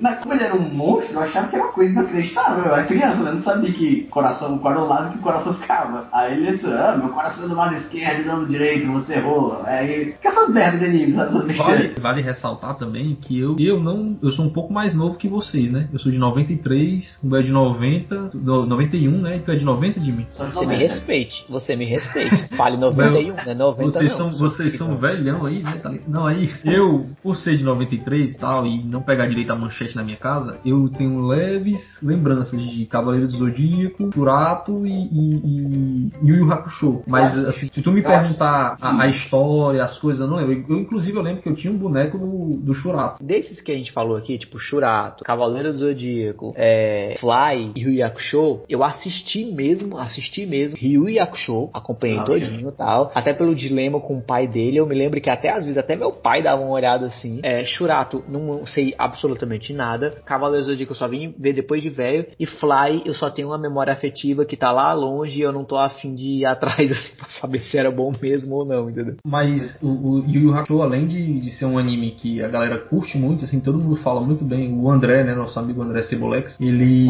[0.00, 2.64] Na, como ele era um monstro, eu achava que era uma coisa inacreditável.
[2.64, 3.30] Eu era criança, né?
[3.30, 6.08] Eu não sabia que coração, qual era o lado que o coração ficava.
[6.12, 9.14] Aí ele disse, ah, meu coração é do lado esquerdo e não do direito, você
[9.14, 9.62] errou.
[9.64, 11.36] Aí, que essas merdas de anime, sabe?
[11.36, 11.56] Essas.
[11.56, 14.16] Vale, vale ressaltar também que eu, eu não.
[14.22, 15.88] Eu sou um pouco mais novo que vocês, né?
[15.92, 19.36] Eu sou de 93, o meu é de 90, do- 91, né?
[19.36, 20.26] E tu é de 90 de mim.
[20.30, 20.76] Você me 90.
[20.76, 22.48] respeite, você me respeite.
[22.56, 23.54] Fale 91, né?
[23.54, 24.16] 90 Vocês não.
[24.16, 25.78] são, vocês são velhão aí, né?
[25.82, 25.92] Tá?
[26.08, 29.96] Não, aí eu, por ser de 93 e tal, e não pegar direito a manchete
[29.96, 36.10] na minha casa, eu tenho leves lembranças de Cavaleiro do Zodíaco, Churato e, e, e
[36.22, 37.02] Yu Yu Hakusho.
[37.04, 40.72] Mas, assim, se tu me perguntar a, a história, as coisas, eu não lembro.
[40.72, 43.20] Eu, inclusive, eu lembro que eu tinha um boneco do, do Churato.
[43.24, 47.98] Desses que a gente falou aqui, tipo Shurato, Cavaleiro do Zodíaco, é, Fly e Ryu
[47.98, 53.10] Yu Hakusho, eu assisti mesmo, assisti mesmo Ryu Yu Hakusho, acompanhei Ah, todinho e tal,
[53.12, 55.96] até pelo dilema com o pai dele, eu me lembro que até às vezes até
[55.96, 57.15] meu pai dava uma olhada assim.
[57.42, 60.22] É, Shurato, não sei absolutamente nada.
[60.24, 63.48] Cavaleiro do Zodíaco eu só vim ver depois de velho e Fly eu só tenho
[63.48, 66.90] uma memória afetiva que tá lá longe e eu não tô afim de ir atrás
[66.92, 69.16] assim pra saber se era bom mesmo ou não, entendeu?
[69.24, 72.78] Mas o, o Yu Yu Hakusho, além de, de ser um anime que a galera
[72.78, 74.72] curte muito, assim, todo mundo fala muito bem.
[74.72, 77.06] O André, né, nosso amigo André Cebolex, ele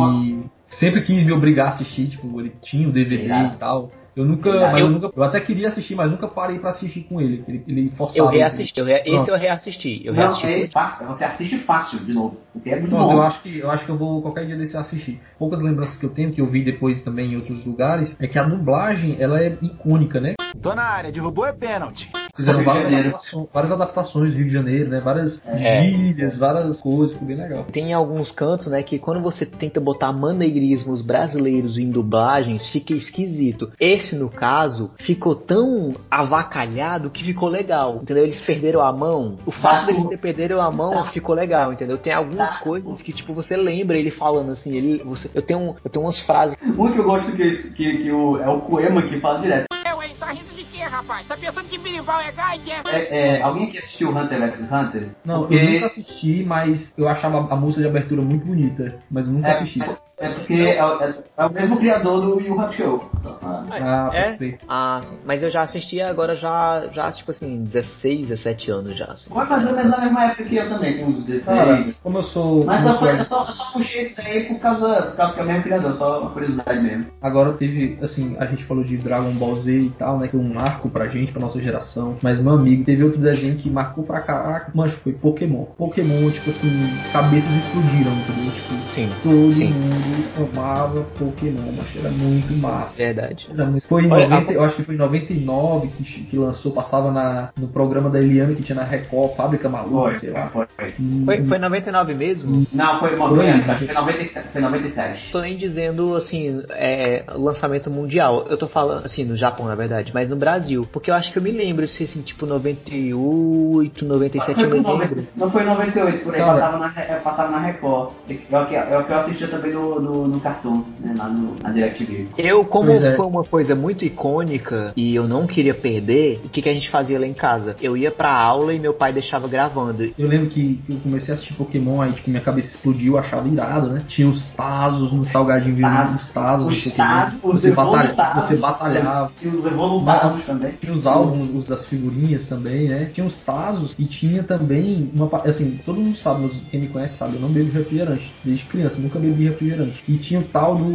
[0.70, 3.54] sempre quis me obrigar a assistir, tipo, ele tinha o DVD Obrigado.
[3.54, 3.92] e tal.
[4.16, 7.20] Eu nunca, eu, Eu- nunca, eu até queria assistir, mas nunca parei pra assistir com
[7.20, 7.44] ele.
[7.46, 8.30] Ele, ele Eu forçava.
[8.30, 10.00] reassisti, eu re- esse eu reassisti.
[10.06, 12.40] Eu Não, reassisti é fácil, você assiste fácil de novo.
[12.50, 13.12] Porque é muito Pronto, bom.
[13.12, 15.20] eu acho que eu acho que eu vou qualquer dia desse assistir.
[15.38, 18.38] Poucas lembranças que eu tenho, que eu vi depois também em outros lugares, é que
[18.38, 20.32] a dublagem ela é icônica, né?
[20.62, 22.10] Tô na área, derrubou é pênalti.
[22.36, 25.00] Fizeram várias adaptações, várias adaptações do Rio de Janeiro, né?
[25.00, 25.82] Várias É.
[25.82, 27.64] gírias, várias coisas, ficou bem legal.
[27.72, 33.70] Tem alguns cantos, né, que quando você tenta botar maneirismos brasileiros em dublagens, fica esquisito.
[33.80, 38.24] Esse, no caso, ficou tão avacalhado que ficou legal, entendeu?
[38.24, 39.38] Eles perderam a mão.
[39.46, 41.96] O fato deles ter perderam a mão ficou legal, entendeu?
[41.98, 45.90] Tem algumas coisas que, tipo, você lembra ele falando assim, ele, você, eu tenho, eu
[45.90, 49.20] tenho umas frases Um que eu gosto que, que, que o, é o Coema que
[49.20, 49.66] fala direto.
[49.88, 50.16] Eu, hein?
[50.18, 51.26] Tá rindo de quê, rapaz?
[51.26, 51.75] Tá pensando que
[52.12, 52.82] é Geiger?
[52.86, 55.08] É, é, alguém que assistiu Hunter vs Hunter?
[55.24, 59.26] Não, Porque- eu nunca assisti, mas eu achava a música de abertura muito bonita, mas
[59.26, 59.80] eu nunca É, assisti.
[60.18, 63.00] É porque é, é- é o mesmo criador do Yu Hakusho.
[63.22, 64.58] Só pra- Ah, é?
[64.68, 65.16] Ah, sim.
[65.26, 69.06] mas eu já assisti agora já, já tipo assim, 16, 17 anos já.
[69.06, 69.28] Assim.
[69.28, 71.44] Foi mais ou menos na mesma época que eu também, com uns 16.
[71.44, 72.64] Cara, como eu sou.
[72.64, 75.40] Mas eu, sou- eu só, eu só puxei isso aí por causa, por causa que
[75.40, 77.06] é o mesmo criador, só uma curiosidade mesmo.
[77.20, 80.28] Agora teve, assim, a gente falou de Dragon Ball Z e tal, né?
[80.28, 82.16] Que é um marco pra gente, pra nossa geração.
[82.22, 85.64] Mas meu amigo, teve outro desenho que marcou pra caraca, mancho, foi Pokémon.
[85.76, 88.52] Pokémon, tipo assim, cabeças explodiram, entendeu?
[88.52, 89.72] Tipo, Sim, todo sim.
[89.74, 90.05] mundo
[90.36, 92.94] amava Pokémon, mas era muito massa.
[92.96, 93.46] verdade.
[93.52, 96.38] Era muito- Foi em Olha, 90, a- eu acho que foi em 99 que, que
[96.38, 100.30] lançou, passava na, no programa da Eliana que tinha na Record, Fábrica Maluca, Foi, sei
[100.30, 100.48] lá.
[100.48, 100.94] foi, foi.
[101.24, 102.66] Foi, foi 99 mesmo?
[102.72, 104.48] Não, foi uma Foi antes, acho que foi 97.
[104.52, 105.32] Foi 97.
[105.32, 108.44] tô nem dizendo assim, é, lançamento mundial.
[108.48, 110.86] Eu tô falando assim, no Japão, na verdade, mas no Brasil.
[110.92, 114.82] Porque eu acho que eu me lembro se assim, tipo 98, 97 Foi eu me
[114.82, 115.28] por 90, lembro.
[115.36, 116.52] não foi em 98, por aí, Cara.
[116.54, 118.12] passava na, passava na Record.
[118.28, 121.28] É o que, é o que eu assistia também no, no, no Cartoon, né, lá
[121.28, 122.28] no, na DirecTV.
[122.36, 123.16] Eu, como é.
[123.16, 126.90] foi uma coisa muito icônica e eu não queria perder, o que, que a gente
[126.90, 127.76] fazia lá em casa?
[127.80, 130.10] Eu ia pra aula e meu pai deixava gravando.
[130.18, 133.48] Eu lembro que eu comecei a assistir Pokémon, aí tipo, minha cabeça explodiu, eu achava
[133.48, 134.02] irado, né?
[134.08, 136.22] Tinha os Tazos no salgadinho, Tazos.
[136.22, 136.94] os Tazos no Os.
[136.94, 139.32] Tazos, Você, batalha, você batalhava.
[139.42, 140.72] E os evolutados também.
[140.80, 143.10] Tinha os álbuns, os das figurinhas também, né?
[143.12, 145.26] Tinha os Tazos e tinha também uma.
[145.44, 148.32] Assim, todo mundo sabe, mas quem me conhece sabe, eu não bebo refrigerante.
[148.44, 149.85] Desde criança, nunca bebi refrigerante.
[150.08, 150.86] E tinha o tal do.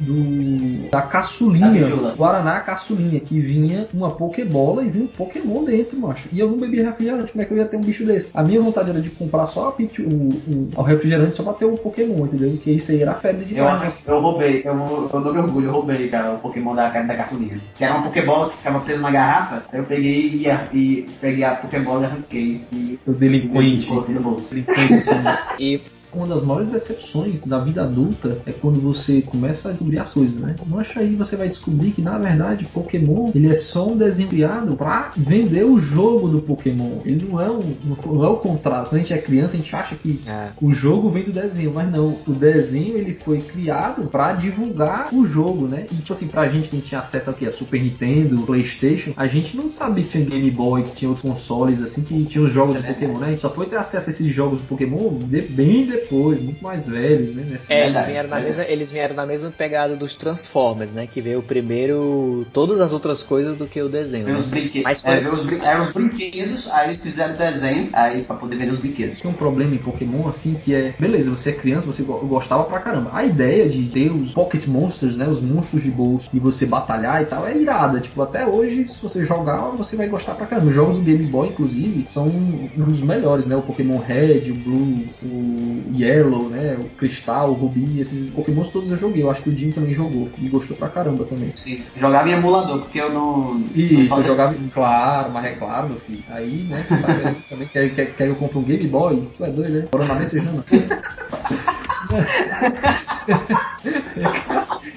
[0.00, 2.14] do da caçulinha, Bijula.
[2.16, 6.28] Guaraná caçulinha, que vinha uma Pokébola e vinha um Pokémon dentro, macho.
[6.32, 8.30] E eu não bebia refrigerante, como é que eu ia ter um bicho desse?
[8.34, 11.52] A minha vontade era de comprar só a Pichu- o, o, o refrigerante só pra
[11.54, 12.50] ter o Pokémon, entendeu?
[12.50, 13.94] Porque isso aí era febre Eu, demais.
[14.06, 14.74] eu roubei, eu,
[15.12, 17.60] eu dou meu orgulho, eu roubei, cara, o Pokémon da, da caçulinha.
[17.76, 20.26] Que era uma Pokébola que ficava presa na garrafa, aí eu peguei
[20.72, 22.60] e, e peguei a Pokébola e arranquei.
[22.72, 23.88] E O delinquente.
[23.88, 24.50] bolso.
[24.50, 25.14] delinquente assim,
[25.58, 25.80] E
[26.14, 30.36] Uma das maiores decepções da vida adulta é quando você começa a descobrir as coisas,
[30.36, 30.56] né?
[30.66, 34.76] Mancha aí você vai descobrir que na verdade Pokémon ele é só um desenho criado
[34.76, 37.00] pra vender o jogo do Pokémon.
[37.04, 37.74] Ele não é, um,
[38.06, 38.88] não é o contrário.
[38.88, 41.72] Quando a gente é criança a gente acha que é, o jogo vem do desenho,
[41.74, 42.16] mas não.
[42.26, 45.86] O desenho ele foi criado pra divulgar o jogo, né?
[45.90, 49.12] E tipo assim, pra gente que a gente tinha acesso aqui a Super Nintendo, Playstation,
[49.16, 52.44] a gente não sabia que tinha Game Boy, que tinha outros consoles assim, que tinha
[52.44, 53.26] os jogos do Pokémon, né?
[53.26, 56.62] A gente só foi ter acesso a esses jogos do Pokémon de- bem depois, muito
[56.62, 57.44] mais velhos, né?
[57.50, 61.06] Nessa É, eles vieram, na mesma, eles vieram na mesma pegada dos Transformers, né?
[61.06, 64.24] Que veio primeiro todas as outras coisas do que o desenho.
[64.26, 64.50] Veio os Né?
[64.50, 64.82] brinquedos.
[64.84, 68.56] Mas foi- É, os, brin- eram os brinquedos, aí eles fizeram desenho aí pra poder
[68.56, 69.20] vender os brinquedos.
[69.20, 70.94] Tem um problema em Pokémon, assim, que é.
[70.98, 73.10] Beleza, você é criança, você go- gostava pra caramba.
[73.12, 75.26] A ideia de ter os Pocket Monsters, né?
[75.28, 78.00] Os monstros de bolso e você batalhar e tal é irada.
[78.00, 80.68] Tipo, até hoje, se você jogar, você vai gostar pra caramba.
[80.68, 83.56] Os jogos do Game Boy, inclusive, são um dos melhores, né?
[83.56, 86.76] O Pokémon Red, o Blue, o Yellow, né?
[86.80, 89.22] O Cristal, o Rubi, esses Pokémons todos eu joguei.
[89.22, 90.28] Eu acho que o Jim também jogou.
[90.38, 91.52] E gostou pra caramba também.
[91.56, 93.60] Sim, jogava em emulador, porque eu não.
[93.74, 94.54] Isso, não eu jogava.
[94.72, 96.22] Claro, mas é claro, meu filho.
[96.30, 99.28] Aí, né, tá querendo também quer, quer, quer que eu compre um Game Boy?
[99.36, 99.88] Tu é doido, né?
[99.90, 100.64] Coronamento seja não.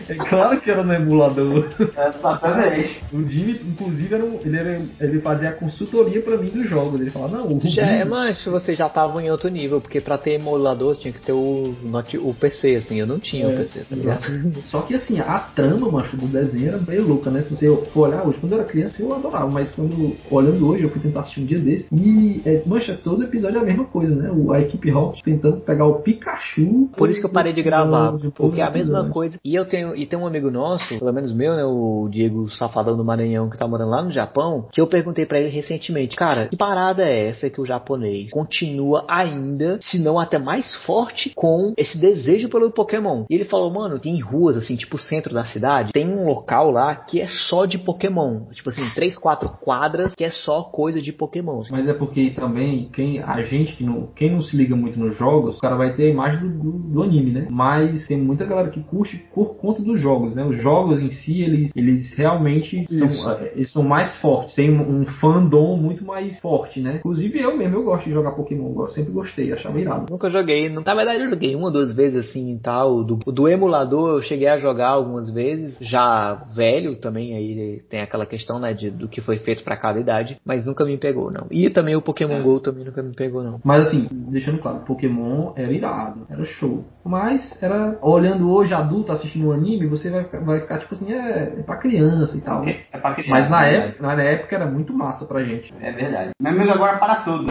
[0.10, 1.70] É claro que era no emulador.
[1.80, 3.04] Exatamente.
[3.12, 7.00] O Jimmy, inclusive, era um- ele, era- ele fazia a consultoria pra mim dos jogos.
[7.02, 7.70] Ele falava, não, o Rubi...
[7.70, 11.14] Já é, mas você já tava em outro nível, porque pra ter emulador você tinha
[11.14, 11.74] que ter o,
[12.22, 14.22] o PC, assim, eu não tinha o É, PC, tá ligado?
[14.66, 17.42] Só que assim, a trama, macho, do desenho era meio louca, né?
[17.42, 20.84] Se você for olhar hoje, quando eu era criança eu adorava, mas quando olhando hoje,
[20.84, 21.88] eu fui tentar assistir um dia desse.
[21.94, 24.32] E, é, mancha, todo episódio é a mesma coisa, né?
[24.32, 26.90] O, a equipe Rocket tentando pegar o Pikachu.
[26.96, 29.14] Por isso que eu parei de gravar, Todo porque é a mesma episódio.
[29.14, 29.40] coisa.
[29.44, 32.96] E eu tenho, e tem um amigo nosso, pelo menos meu, né, o Diego Safadão
[32.98, 36.48] do Maranhão, que tá morando lá no Japão, que eu perguntei pra ele recentemente, cara,
[36.48, 41.74] que parada é essa que o japonês continua ainda, se não até mais forte, com
[41.78, 43.26] esse desejo pelo Pokémon?
[43.30, 46.72] E ele falou, mano, tem ruas, assim, tipo o centro da cidade, tem um local
[46.72, 48.45] lá que é só de Pokémon.
[48.51, 51.63] Tipo assim, três, quatro quadras que é só coisa de Pokémon.
[51.72, 55.18] Mas é porque também, quem, a gente que não, quem não se liga muito nos
[55.18, 57.47] jogos, o cara vai ter a imagem do, do, do anime, né?
[57.49, 60.45] Mas tem muita galera que curte por conta dos jogos, né?
[60.45, 64.55] Os jogos em si, eles, eles realmente são, eh, eles são mais fortes.
[64.55, 66.97] Tem um, um fandom muito mais forte, né?
[66.97, 68.74] Inclusive eu mesmo, eu gosto de jogar Pokémon.
[68.82, 70.05] Eu sempre gostei, achava irado.
[70.09, 70.57] Nunca joguei.
[70.70, 73.03] Na verdade, eu joguei uma ou duas vezes assim e tal.
[73.03, 75.78] Do, do emulador eu cheguei a jogar algumas vezes.
[75.82, 79.99] Já velho também, aí tem aquela questão, né, de, do que foi feito pra cada
[79.99, 80.38] idade.
[80.45, 81.47] Mas nunca me pegou, não.
[81.51, 83.60] E também o Pokémon GO também nunca me pegou, não.
[83.64, 86.84] Mas assim, deixando claro, Pokémon era irado, era show.
[87.03, 91.12] Mas era, olhando hoje adulto assistindo um anime, você vai, ficar- vai ficar tipo assim,
[91.14, 92.64] é, é pra criança e tal.
[92.66, 95.74] É pra criança, Mas na é época, na época era muito massa pra gente.
[95.82, 96.32] É verdade.
[96.39, 97.47] Meu amigo agora para tudo.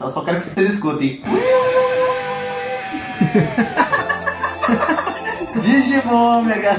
[0.00, 1.22] Eu só quero que vocês escutem.
[5.62, 6.74] Digimon, Mega.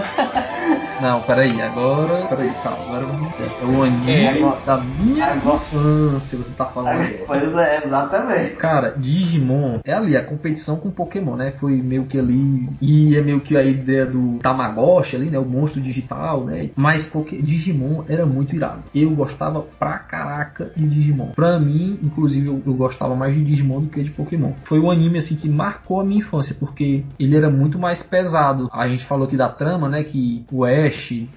[1.00, 2.26] Não, peraí, agora.
[2.28, 3.54] Peraí, calma, agora vamos ver.
[3.60, 7.24] É o anime É, da minha agora- infância, você tá falando agora.
[7.26, 8.56] Pois é, exatamente.
[8.56, 11.54] Cara, Digimon é ali a competição com Pokémon, né?
[11.60, 12.68] Foi meio que ali.
[12.82, 15.39] E é meio que a ideia do Tamagotchi ali, né?
[15.39, 16.70] O monstro digital, né?
[16.76, 18.84] Mas porque Digimon era muito irado.
[18.93, 21.32] Eu gostava pra caraca de Digimon.
[21.36, 24.52] Pra mim, inclusive, eu, eu gostava mais de Digimon do que de Pokémon.
[24.66, 28.70] Foi um anime assim que marcou a minha infância, porque ele era muito mais pesado.
[28.72, 30.04] A gente falou aqui da trama, né?
[30.04, 30.88] Que o Ash,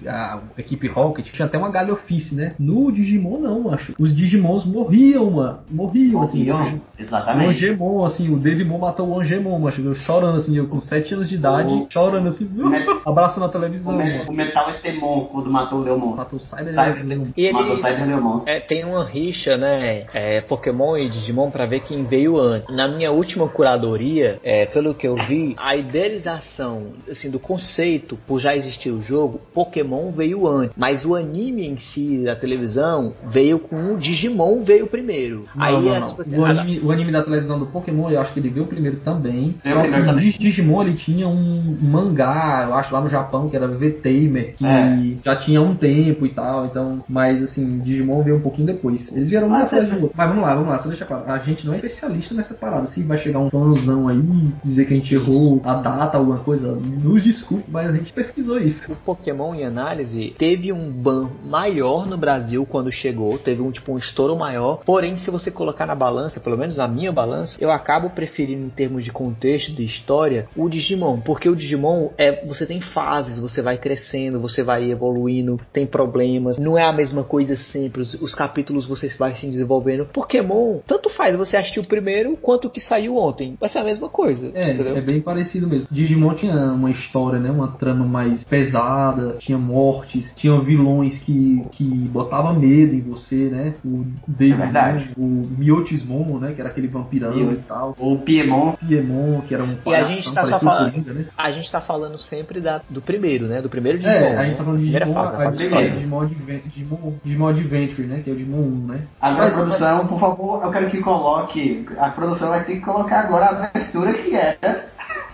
[0.07, 2.55] a equipe Rocket, tinha até uma galhofice, né?
[2.59, 3.93] No Digimon, não, acho.
[3.99, 5.59] Os Digimons morriam, mano.
[5.69, 6.45] Morriam, assim.
[6.45, 7.49] Morriam, O Exatamente.
[7.49, 11.29] Angemon, assim, o Devimon matou o Angemon, mas eu chorando, assim, eu com 7 anos
[11.29, 12.49] de idade, O- chorando, assim,
[13.05, 14.31] abraçando a televisão, O, me- mano.
[14.31, 16.15] o Metal é Temon quando matou o Leomon.
[16.15, 17.27] Matou o Cyber Cyber- Leomon.
[17.35, 18.41] E ele- Matou o Cyber Leomon.
[18.45, 20.05] É, tem uma rixa, né?
[20.13, 22.73] é, Pokémon e Digimon pra ver quem veio antes.
[22.75, 28.39] Na minha última curadoria, é, pelo que eu vi, a idealização assim, do conceito por
[28.39, 30.73] já existir o jogo, Pokémon veio antes.
[30.77, 35.43] Mas o anime em si, da televisão, veio com o Digimon veio primeiro.
[35.55, 36.09] Não, Aí não, é, não.
[36.09, 38.65] tipo assim, O, anime, o anime da televisão do Pokémon, eu acho que ele veio
[38.65, 39.55] primeiro também.
[39.63, 40.15] Só primeiro que o.
[40.17, 44.65] Dig- Digimon, ele tinha um mangá, eu acho, lá no Japão, que era V-Tamer, que
[44.65, 45.15] É.
[45.23, 47.03] já tinha um tempo e tal, então...
[47.07, 49.11] Mas, assim, Digimon veio um pouquinho depois.
[49.15, 50.17] Eles vieram um Mas atrás você- do outro.
[50.17, 51.23] Mas vamos lá, vamos lá, só deixa claro.
[51.31, 52.87] A gente não é especialista nessa parada.
[52.87, 54.21] Se vai chegar um fãzão aí,
[54.63, 58.59] dizer que a gente errou a data, alguma coisa, nos desculpe, mas a gente pesquisou
[58.59, 58.91] isso.
[58.91, 63.93] O Pokémon em análise teve um ban maior no Brasil quando chegou, teve um tipo
[63.93, 64.81] um estouro maior.
[64.85, 68.69] Porém, se você colocar na balança, pelo menos na minha balança, eu acabo preferindo em
[68.69, 73.61] termos de contexto, de história, o Digimon, porque o Digimon é você tem fases, você
[73.61, 78.35] vai crescendo, você vai evoluindo, tem problemas, não é a mesma coisa sempre, os, os
[78.35, 80.11] capítulos você vai se desenvolvendo.
[80.11, 83.83] Pokémon, tanto faz você assistir o primeiro quanto o que saiu ontem, vai ser a
[83.83, 84.95] mesma coisa, entendeu?
[84.95, 85.87] É, é bem parecido mesmo.
[85.89, 87.51] Digimon tinha uma história, né?
[87.51, 93.73] Uma trama mais pesada, tinha mortes, tinha vilões que, que botava medo em você, né?
[93.83, 95.09] O Devimon, verdade.
[95.17, 96.53] o Miotismon, né?
[96.53, 97.95] Que era aquele vampirão Mio- e tal.
[97.97, 98.73] O Piemon.
[98.73, 101.25] Piemon, que era um E a gente palhação, tá só falando- Coringa, né?
[101.37, 103.61] A gente tá falando sempre da, do primeiro, né?
[103.61, 104.15] Do primeiro Digimon.
[104.15, 104.45] É, a né?
[104.45, 106.25] gente tá falando de Digimon, fase, a, Digimon.
[106.25, 108.21] Digimon, Digimon, Adventure, né?
[108.23, 109.01] Que é o Digimon 1, né?
[109.21, 111.85] Agora, Mas- produção, por favor, eu quero que coloque.
[111.97, 114.85] A produção vai ter que colocar agora a abertura que era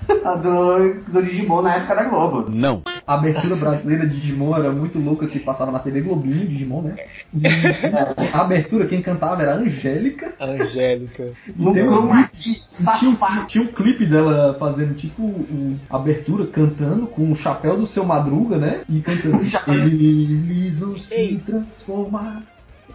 [0.26, 2.46] a do, do Digimon na época da Globo.
[2.50, 2.82] Não.
[3.10, 6.96] A abertura brasileira de Digimon era muito louca, que passava na TV Globinho, Digimon, né?
[7.34, 7.42] E
[8.32, 10.32] a abertura, quem cantava era a Angélica.
[10.40, 11.32] Angélica.
[11.58, 15.34] Um E tinha, um, tinha um clipe dela fazendo tipo
[15.90, 18.82] a abertura, cantando com o chapéu do seu Madruga, né?
[18.88, 19.40] E cantando.
[19.68, 22.44] Eles vão se transformar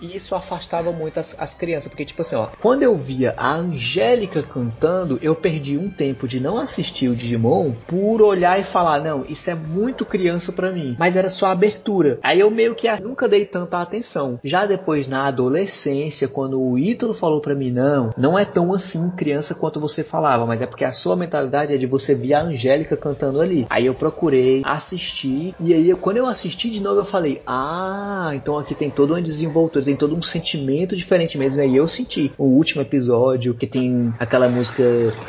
[0.01, 3.55] E isso afastava muito as, as crianças, porque tipo assim, ó, quando eu via a
[3.55, 9.03] Angélica cantando, eu perdi um tempo de não assistir o Digimon por olhar e falar,
[9.03, 10.97] não, isso é muito criança pra mim.
[10.99, 12.18] Mas era só abertura.
[12.22, 14.38] Aí eu meio que nunca dei tanta atenção.
[14.45, 19.11] Já depois na adolescência, quando o Ítalo falou pra mim, não, não é tão assim
[19.11, 22.42] criança quanto você falava, mas é porque a sua mentalidade é de você ver a
[22.42, 23.66] Angélica cantando ali.
[23.70, 28.59] Aí eu procurei assistir e aí quando eu assisti de novo eu falei, ah, então
[28.59, 31.61] aqui tem todo um desenvoltura, tem todo um sentimento diferente mesmo.
[31.62, 34.82] Aí eu senti o último episódio que tem aquela música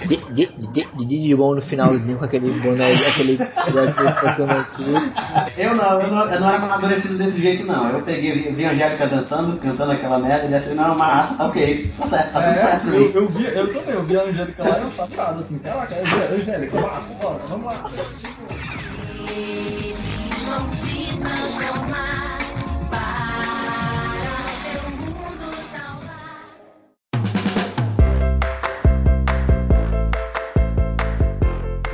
[0.06, 4.86] de, de, de, de Digimon no finalzinho com aquele boné, aquele passando aqui.
[5.58, 7.90] Eu não, eu não, eu não era amadurecido desse jeito, não.
[7.90, 11.46] Eu peguei, vi, vi a Angélica dançando, cantando aquela merda, e disse, não, massa, tá
[11.48, 13.12] ok, tá certo, tá tudo certo É, eu, mim.
[13.14, 16.82] eu, vi, eu também, eu vi a Angélica lá e eu tava assim, caraca, Angélica,
[16.82, 17.92] massa, bora, vamos lá.
[20.46, 23.45] Mãozinhas no mar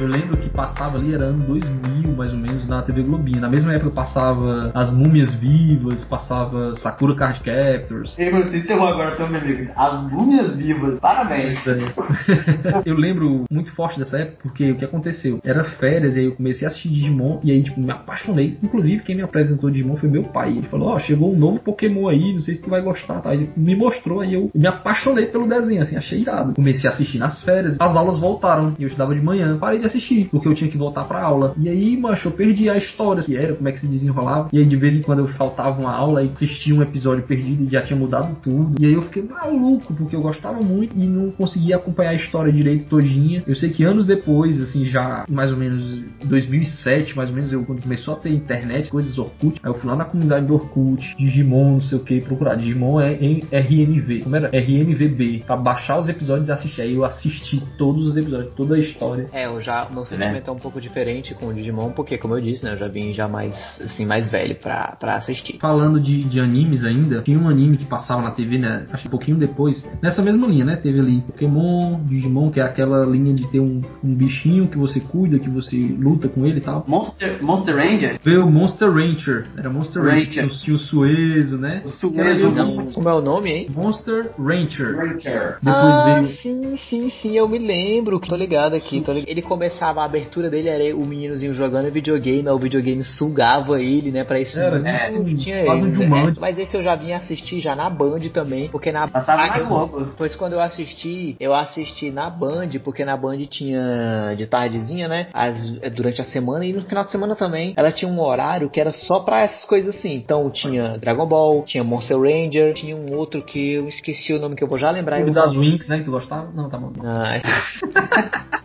[0.02, 3.40] Eu lembro que passava ali, era ano 2000 mais ou menos, na TV Globinho.
[3.40, 8.18] Na mesma época passava As Múmias Vivas, passava Sakura Card Captors.
[8.18, 9.72] Eu te interromper agora também, amigo.
[9.76, 11.60] As múmias vivas, parabéns.
[12.84, 15.40] eu lembro muito forte dessa época porque o que aconteceu?
[15.46, 18.58] Era férias e aí eu comecei a assistir Digimon e aí tipo, me apaixonei.
[18.64, 20.50] Inclusive, quem me apresentou Digimon foi meu pai.
[20.50, 23.36] Ele falou: Ó, chegou um novo Pokémon aí, não sei se tu vai gostar, tá?
[23.36, 26.56] Ele me mostrou aí eu me apaixonei pelo desenho, assim, achei irado.
[26.56, 29.60] Comecei a assistir nas férias, as aulas voltaram e eu estudava de manhã.
[29.60, 31.54] Parei de assistir porque eu tinha que voltar pra aula.
[31.58, 34.50] E aí, macho, eu perdi a história, que era, como é que se desenrolava.
[34.52, 37.64] E aí, de vez em quando eu faltava uma aula e assistia um episódio perdido
[37.64, 38.76] e já tinha mudado tudo.
[38.80, 42.52] E aí eu fiquei maluco porque eu gostava muito e não conseguia acompanhar a história
[42.52, 43.44] direito todinha.
[43.46, 47.64] Eu sei que anos depois, assim, já mais ou menos 2007, mais ou menos, eu
[47.64, 51.16] quando começou a ter internet, coisas Orkut, aí eu fui lá na comunidade do Orkut,
[51.18, 52.56] Digimon, não sei o que, procurar.
[52.56, 54.50] Digimon é em RNV, como era?
[54.54, 56.82] RNVB, pra baixar os episódios e assistir.
[56.82, 59.28] Aí eu assisti todos os episódios, toda a história.
[59.32, 62.42] É, eu já, meu sentimento é um pouco diferente com o Digimon, porque como eu
[62.42, 65.58] disse, né, eu já vim já mais, assim, mais velho pra, pra assistir.
[65.60, 68.86] Falando de, de animes ainda, tinha um anime que passava na TV, né?
[68.92, 69.84] Acho que um pouquinho depois.
[70.02, 70.76] Nessa mesma linha, né?
[70.78, 75.00] Teve ali Pokémon, Digimon, que é aquela linha de ter um, um bichinho que você
[75.00, 76.84] cuida, que você luta com ele e tal.
[76.88, 78.20] Monster, Monster Ranger?
[78.24, 79.48] Veio o Monster Rancher.
[79.58, 80.44] Era Monster Rancher.
[80.44, 80.50] Ranger.
[80.60, 81.82] Tinha o- Suezo, né?
[81.86, 82.52] O Suezo.
[82.52, 82.86] Não.
[82.88, 83.68] Como é o nome, hein?
[83.74, 84.96] Monster Rancher.
[84.96, 85.58] Ranger.
[85.62, 86.28] Depois ah, veio.
[86.38, 88.20] sim, sim, sim, eu me lembro.
[88.20, 89.02] Tô ligado aqui.
[89.02, 89.30] Tô ligado.
[89.30, 89.42] Ele
[89.72, 94.40] começava, a abertura dele era o meninozinho jogando videogame, o videogame sugava ele, né, pra
[94.40, 96.08] esse Era, mundo é, que tinha quase um ele.
[96.08, 96.34] né?
[96.40, 100.12] Mas esse eu já vim assistir já na Band também, porque na Passava na Globo.
[100.18, 105.28] Pois quando eu assisti, eu assisti na Band, porque na Band tinha de tardezinha, né?
[105.34, 107.74] As, durante a semana e no final de semana também.
[107.78, 110.14] Ela tinha um horário que era só pra essas coisas assim.
[110.14, 114.56] Então tinha Dragon Ball, tinha Monster Ranger, tinha um outro que eu esqueci o nome
[114.56, 115.22] que eu vou já lembrar.
[115.22, 116.00] Eu das Winx, né?
[116.00, 116.50] Que gostava?
[116.54, 116.92] Não, tá bom.
[117.04, 117.40] Ah,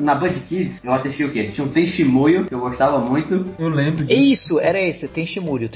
[0.00, 1.50] Na Band Kids, eu assisti o quê?
[1.52, 3.46] Tinha um Testemunho, que eu gostava muito.
[3.58, 4.20] Eu lembro disso.
[4.20, 5.68] Isso, era esse, tem Shimuryu,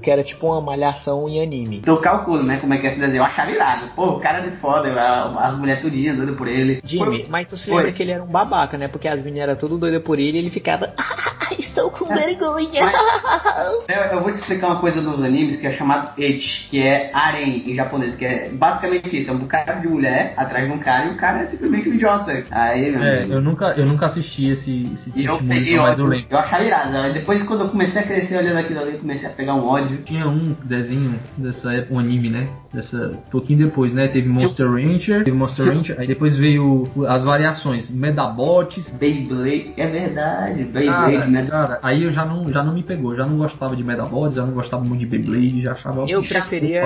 [0.00, 1.78] que era tipo uma malhação em anime.
[1.78, 3.18] Então calculo, né, como é que é esse desenho.
[3.20, 3.88] Eu achava irado.
[3.94, 6.80] Pô, o cara é de foda, a- as mulheres tudinhas doidas por ele.
[6.84, 7.76] Jimmy, Foi- mas tu se Foi.
[7.76, 8.88] lembra que ele era um babaca, né?
[8.88, 10.92] Porque as meninas eram tudo doidas por ele e ele ficava.
[10.98, 12.80] "Ah, estou com vergonha.
[13.88, 17.10] Eu, eu vou te explicar uma coisa nos animes que é chamado Ech, que é
[17.12, 20.78] Aren em japonês, que é basicamente isso, é um bocado de mulher atrás de um
[20.78, 22.44] cara e o cara é simplesmente um idiota.
[22.50, 25.98] Aí, meu É, amigo, eu nunca, eu nunca assisti esse, esse E eu peguei mas
[25.98, 26.26] eu lembro.
[26.30, 26.96] Eu achava irado.
[26.96, 29.64] Aí Depois, quando eu comecei a crescer olhando aquilo ali, eu comecei a pegar um
[29.64, 29.98] ódio.
[30.04, 32.48] Tinha um desenho dessa época, um anime, né?
[32.72, 34.08] Dessa, um pouquinho depois, né?
[34.08, 38.90] Teve Monster Rancher, teve Monster Rancher, aí depois veio as variações, Medabots.
[38.98, 40.64] Beyblade, é verdade.
[40.64, 41.46] Beyblade, né?
[41.46, 44.44] cara, aí eu já não, já não me pegou, já não gostava de Medabots, já
[44.44, 46.82] não gostava muito de Beyblade, já achava Eu preferia.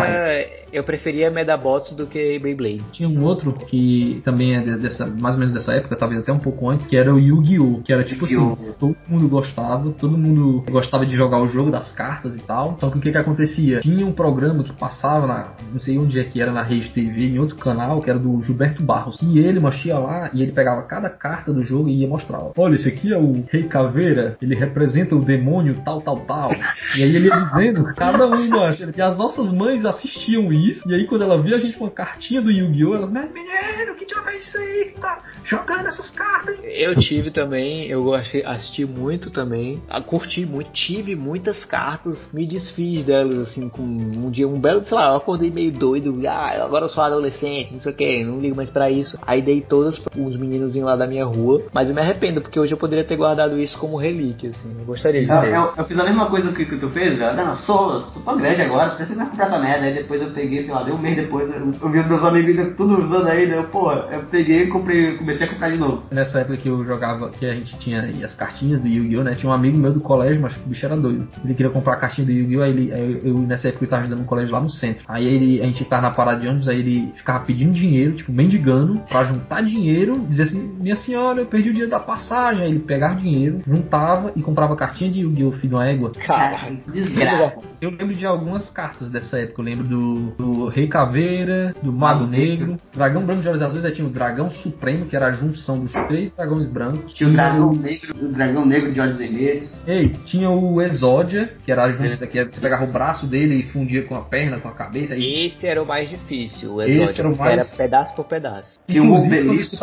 [0.70, 2.82] Eu preferia Medabots do que Beyblade.
[2.92, 6.32] Tinha um outro que também é de- dessa, mais ou menos dessa época, talvez até
[6.32, 7.82] um pouco antes, que era o Yu-Gi-Oh!
[7.82, 11.92] Que era tipo assim, todo mundo gostava, todo mundo gostava de jogar o jogo das
[11.92, 12.76] cartas e tal.
[12.80, 13.80] Só que o que que acontecia?
[13.80, 17.28] Tinha um programa que passava na, não sei onde é que era, na Rede TV,
[17.28, 19.18] em outro canal, que era do Gilberto Barros.
[19.22, 22.38] E ele mexia lá e ele pegava cada carta do jogo e ia mostrar.
[22.38, 26.50] ó, Olha, esse aqui é o Rei Caveira, ele representa o demônio tal, tal, tal.
[26.96, 28.90] E aí ele ia dizendo, cada um, mancha.
[28.96, 31.90] E as nossas mães assistiam isso, e aí quando ela via a gente com uma
[31.90, 32.94] cartinha do Yu-Gi-Oh!
[32.94, 36.56] Elas, mas menino, que diabo é isso aí tá jogando essas cartas?
[36.62, 42.46] Eu tive também, eu gostei, assisti muito também, ah, curti muito, tive muitas cartas, me
[42.46, 46.64] desfiz delas assim com um dia, um belo, sei lá, eu acordei meio doido, ah,
[46.64, 49.18] agora eu sou adolescente, não sei o que, não ligo mais pra isso.
[49.26, 52.72] Aí dei todas pros meninozinhos lá da minha rua, mas eu me arrependo porque hoje
[52.72, 54.56] eu poderia ter guardado isso como relíquias.
[54.56, 54.74] assim.
[54.78, 55.54] Eu gostaria de Eu, ter.
[55.54, 57.36] eu- eu fiz a mesma coisa que, que tu fez, velho.
[57.36, 59.86] Não, eu sou, sou tão grande agora, preciso mais comprar essa merda.
[59.86, 62.22] Aí depois eu peguei, sei lá, deu um mês depois, eu, eu vi os meus
[62.24, 63.54] amigos tudo usando ainda.
[63.56, 66.02] Eu, pô, eu peguei e comprei, comecei a comprar de novo.
[66.10, 69.34] Nessa época que eu jogava, que a gente tinha aí as cartinhas do Yu-Gi-Oh, né?
[69.34, 71.28] Tinha um amigo meu do colégio, mas o bicho era doido.
[71.44, 74.02] Ele queria comprar a cartinha do Yu-Gi-Oh, aí ele, aí eu, nessa época eu tava
[74.02, 75.04] ajudando um colégio lá no centro.
[75.08, 78.32] Aí ele, a gente tava na parada de ônibus, aí ele ficava pedindo dinheiro, tipo,
[78.32, 82.62] mendigando, pra juntar dinheiro, dizer assim, minha senhora, eu perdi o dinheiro da passagem.
[82.62, 86.12] Aí ele pegava dinheiro, juntava e comprava cartinha de Yu-Gi-Oh, filho da égua.
[86.26, 86.76] Caraca.
[86.92, 87.58] Desgraça.
[87.80, 89.60] Eu lembro de algumas cartas dessa época.
[89.60, 93.84] Eu lembro do, do Rei Caveira, do Mago Negro, Dragão Branco de Olhos Azuis.
[93.84, 97.14] Aí tinha o Dragão Supremo, que era a junção dos três dragões brancos.
[97.14, 99.80] Tinha o dragão negro, o dragão negro de olhos vermelhos.
[99.86, 103.62] Ei, tinha o Exódia, que era a junção, que você pegava o braço dele e
[103.70, 105.14] fundia com a perna, com a cabeça.
[105.14, 108.24] Aí, Esse era o mais difícil, o Esse Exódio, era o mais- era pedaço por
[108.24, 108.78] pedaço.
[108.88, 109.76] Tinha um eu obelisco.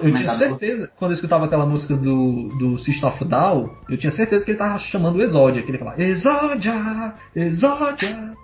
[0.00, 4.42] tinha certeza, quando eu escutava aquela música do, do System of Down, eu tinha certeza
[4.44, 8.36] que ele tava chamando o Exódia, que ele falava Exódia, Exódia, Exódia.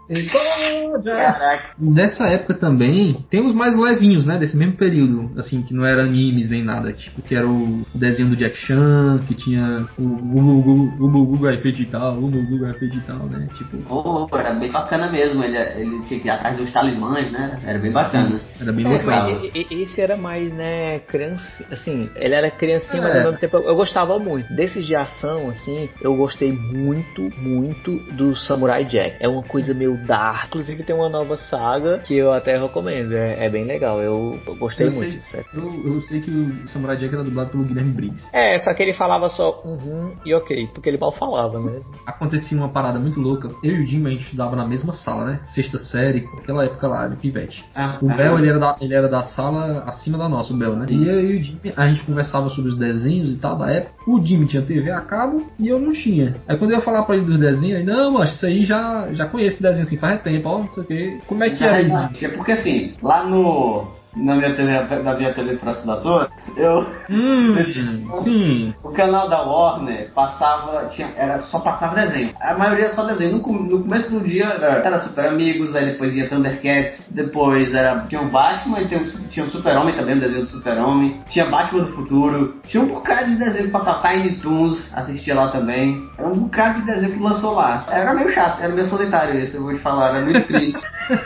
[1.05, 1.73] Caraca.
[1.79, 4.39] Nessa época também, tem os mais levinhos, né?
[4.39, 6.93] Desse mesmo período, assim, que não era animes nem nada.
[6.93, 12.31] Tipo, que era o desenho do Jack Chan, que tinha o Gugu e tal, o
[12.31, 13.49] Gugu e tal, né?
[13.57, 15.43] Tipo, Pô, era bem bacana mesmo.
[15.43, 17.61] Ele, ele tinha que ir atrás dos talismãs, né?
[17.65, 18.41] Era bem bacana.
[18.61, 19.31] era bem É, legal.
[19.31, 23.19] mas e- e- esse era mais, né, criança, assim, ele era criancinha, mas É.
[23.19, 24.53] ao mesmo tempo eu gostava muito.
[24.55, 29.17] Desses de ação, assim, eu gostei muito, muito do Samurai Jack.
[29.21, 30.47] É uma coisa meio dark.
[30.49, 33.13] Inclusive tem uma nova saga que eu até recomendo.
[33.13, 34.01] É, é bem legal.
[34.01, 35.21] Eu, eu gostei Eu muito sei.
[35.21, 35.51] disso.
[35.55, 38.29] Eu, eu sei que o Samurai Jack era dublado pelo Guilherme Briggs.
[38.33, 41.85] É, só que ele falava só uhum e ok, porque ele mal falava mesmo.
[42.07, 43.51] Acontecia uma parada muito louca.
[43.63, 45.41] Eu e o Jim, a gente estudava na mesma sala, né?
[45.55, 47.65] Sexta série, aquela época lá, de pivete.
[47.75, 50.57] Ah, O ah, Bel, ele era, da, ele era da sala acima da nossa, o
[50.57, 50.87] Bel, né?
[50.91, 53.93] E eu e o Jimmy, a gente conversava sobre os desenhos e tal da época.
[54.07, 56.35] O Jimmy tinha TV a cabo e eu não tinha.
[56.49, 59.09] Aí quando eu ia falar pra ele dos desenhos, ele, não, mas isso aí já,
[59.13, 61.18] já conheço esse desenho assim, faz tempo, ó, não sei o que.
[61.26, 62.24] Como é que era isso?
[62.24, 63.87] É porque assim, lá no.
[64.15, 64.71] Na minha TV,
[65.03, 65.31] na minha
[65.67, 66.85] assinatura, eu.
[67.09, 68.75] Hum, eu tinha- sim.
[68.83, 72.35] O canal da Warner passava, tinha, era, só passava desenho.
[72.41, 73.39] A maioria era só desenho.
[73.39, 78.01] No, no começo do dia era, era Super Amigos, aí depois ia Thundercats, depois era,
[78.07, 81.23] tinha o Batman e tinha, o- tinha o Super-Homem também, o desenho do Super-Homem.
[81.29, 82.57] Tinha Batman do Futuro.
[82.65, 86.07] Tinha um bocado de desenho que passava Tiny Toons, assistia lá também.
[86.19, 87.87] Era um bocado de desenho que lançou lá.
[87.89, 90.81] Era meio chato, era meio solitário esse, eu vou te falar, era muito triste.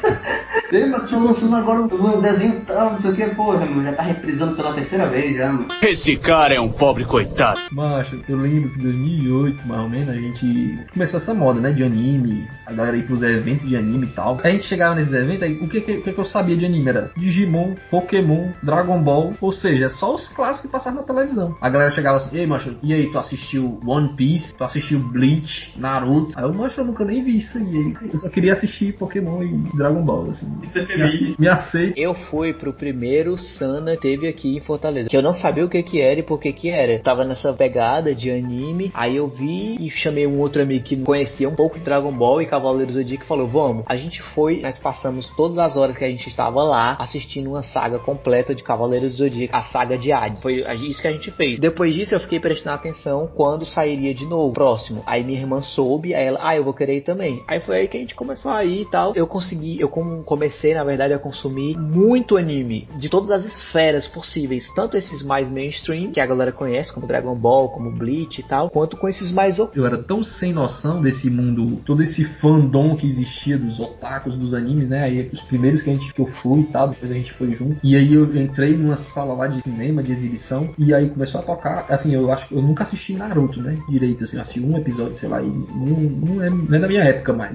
[0.91, 4.03] Mas tô lançando agora um desenho tal, não sei o que, porra, mano, já tá
[4.03, 5.68] reprisando pela terceira vez já, mano.
[5.83, 7.59] Esse cara é um pobre coitado.
[7.72, 11.72] Macho, eu lembro que em 2008, mais ou menos, a gente começou essa moda, né,
[11.72, 14.39] de anime, a galera ir pros eventos de anime e tal.
[14.45, 16.89] Aí a gente chegava nesses eventos, aí o que, que, que eu sabia de anime?
[16.89, 21.57] Era Digimon, Pokémon, Dragon Ball, ou seja, só os clássicos que passavam na televisão.
[21.61, 24.55] A galera chegava assim, ei, macho, e aí, tu assistiu One Piece?
[24.55, 26.33] Tu assistiu Bleach, Naruto?
[26.37, 27.95] Aí eu, macho, eu nunca nem vi isso aí.
[28.12, 30.47] Eu só queria assistir Pokémon e Dragon Ball, assim.
[30.62, 31.37] Isso é Me, feliz.
[31.39, 31.99] me aceita.
[31.99, 35.08] Eu fui pro primeiro Sana teve aqui em Fortaleza.
[35.08, 36.98] Que eu não sabia o que que era e por que que era.
[36.98, 38.90] Tava nessa pegada de anime.
[38.94, 42.42] Aí eu vi e chamei um outro amigo que conhecia um pouco de Dragon Ball
[42.42, 43.84] e Cavaleiros do Zodíaco e falou: Vamos.
[43.86, 47.62] A gente foi, nós passamos todas as horas que a gente estava lá assistindo uma
[47.62, 50.42] saga completa de Cavaleiros do Zodíaco, a saga de Hades.
[50.42, 51.58] Foi isso que a gente fez.
[51.58, 55.02] Depois disso eu fiquei prestando atenção quando sairia de novo, próximo.
[55.06, 57.42] Aí minha irmã soube, aí ela, ah, eu vou querer ir também.
[57.48, 59.12] Aí foi aí que a gente começou a ir e tal.
[59.14, 64.07] Eu consegui, eu com- comecei na verdade a consumir muito anime de todas as esferas
[64.09, 68.44] possíveis, tanto esses mais mainstream que a galera conhece, como Dragon Ball, como Bleach e
[68.44, 72.24] tal, quanto com esses mais o- Eu era tão sem noção desse mundo, todo esse
[72.40, 75.04] fandom que existia dos otakus, dos animes, né?
[75.04, 77.52] Aí os primeiros que a gente que eu fui e tal, depois a gente foi
[77.52, 77.76] junto.
[77.82, 81.44] E aí eu entrei numa sala lá de cinema, de exibição, e aí começou a
[81.44, 83.76] tocar, assim, eu acho que eu nunca assisti Naruto, né?
[83.88, 86.88] Direito, assim, eu assisti um episódio, sei lá, e não, não, é, não é da
[86.88, 87.52] minha época, mas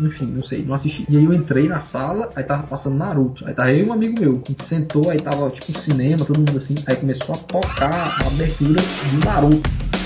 [0.00, 1.04] enfim, não sei, não assisti.
[1.08, 3.46] E aí eu entrei na sala, aí tava passando Naruto.
[3.46, 6.58] Aí tava eu e um amigo meu, que sentou, aí tava tipo cinema, todo mundo
[6.58, 9.97] assim, aí começou a tocar a abertura de Naruto.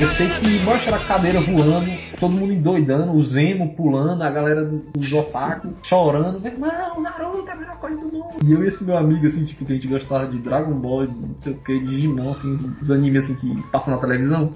[0.00, 4.64] Eu sei que mostra a cadeira voando, todo mundo endoidando, o Zemo pulando, a galera
[4.64, 6.40] do- dos otaku chorando.
[6.40, 8.36] Meu irmão, Naruto é a melhor coisa do mundo.
[8.42, 11.02] E eu e esse meu amigo, assim, tipo, que a gente gostava de Dragon Ball,
[11.06, 14.52] não sei o que, de Digimon, assim, os, animes assim que passam na televisão.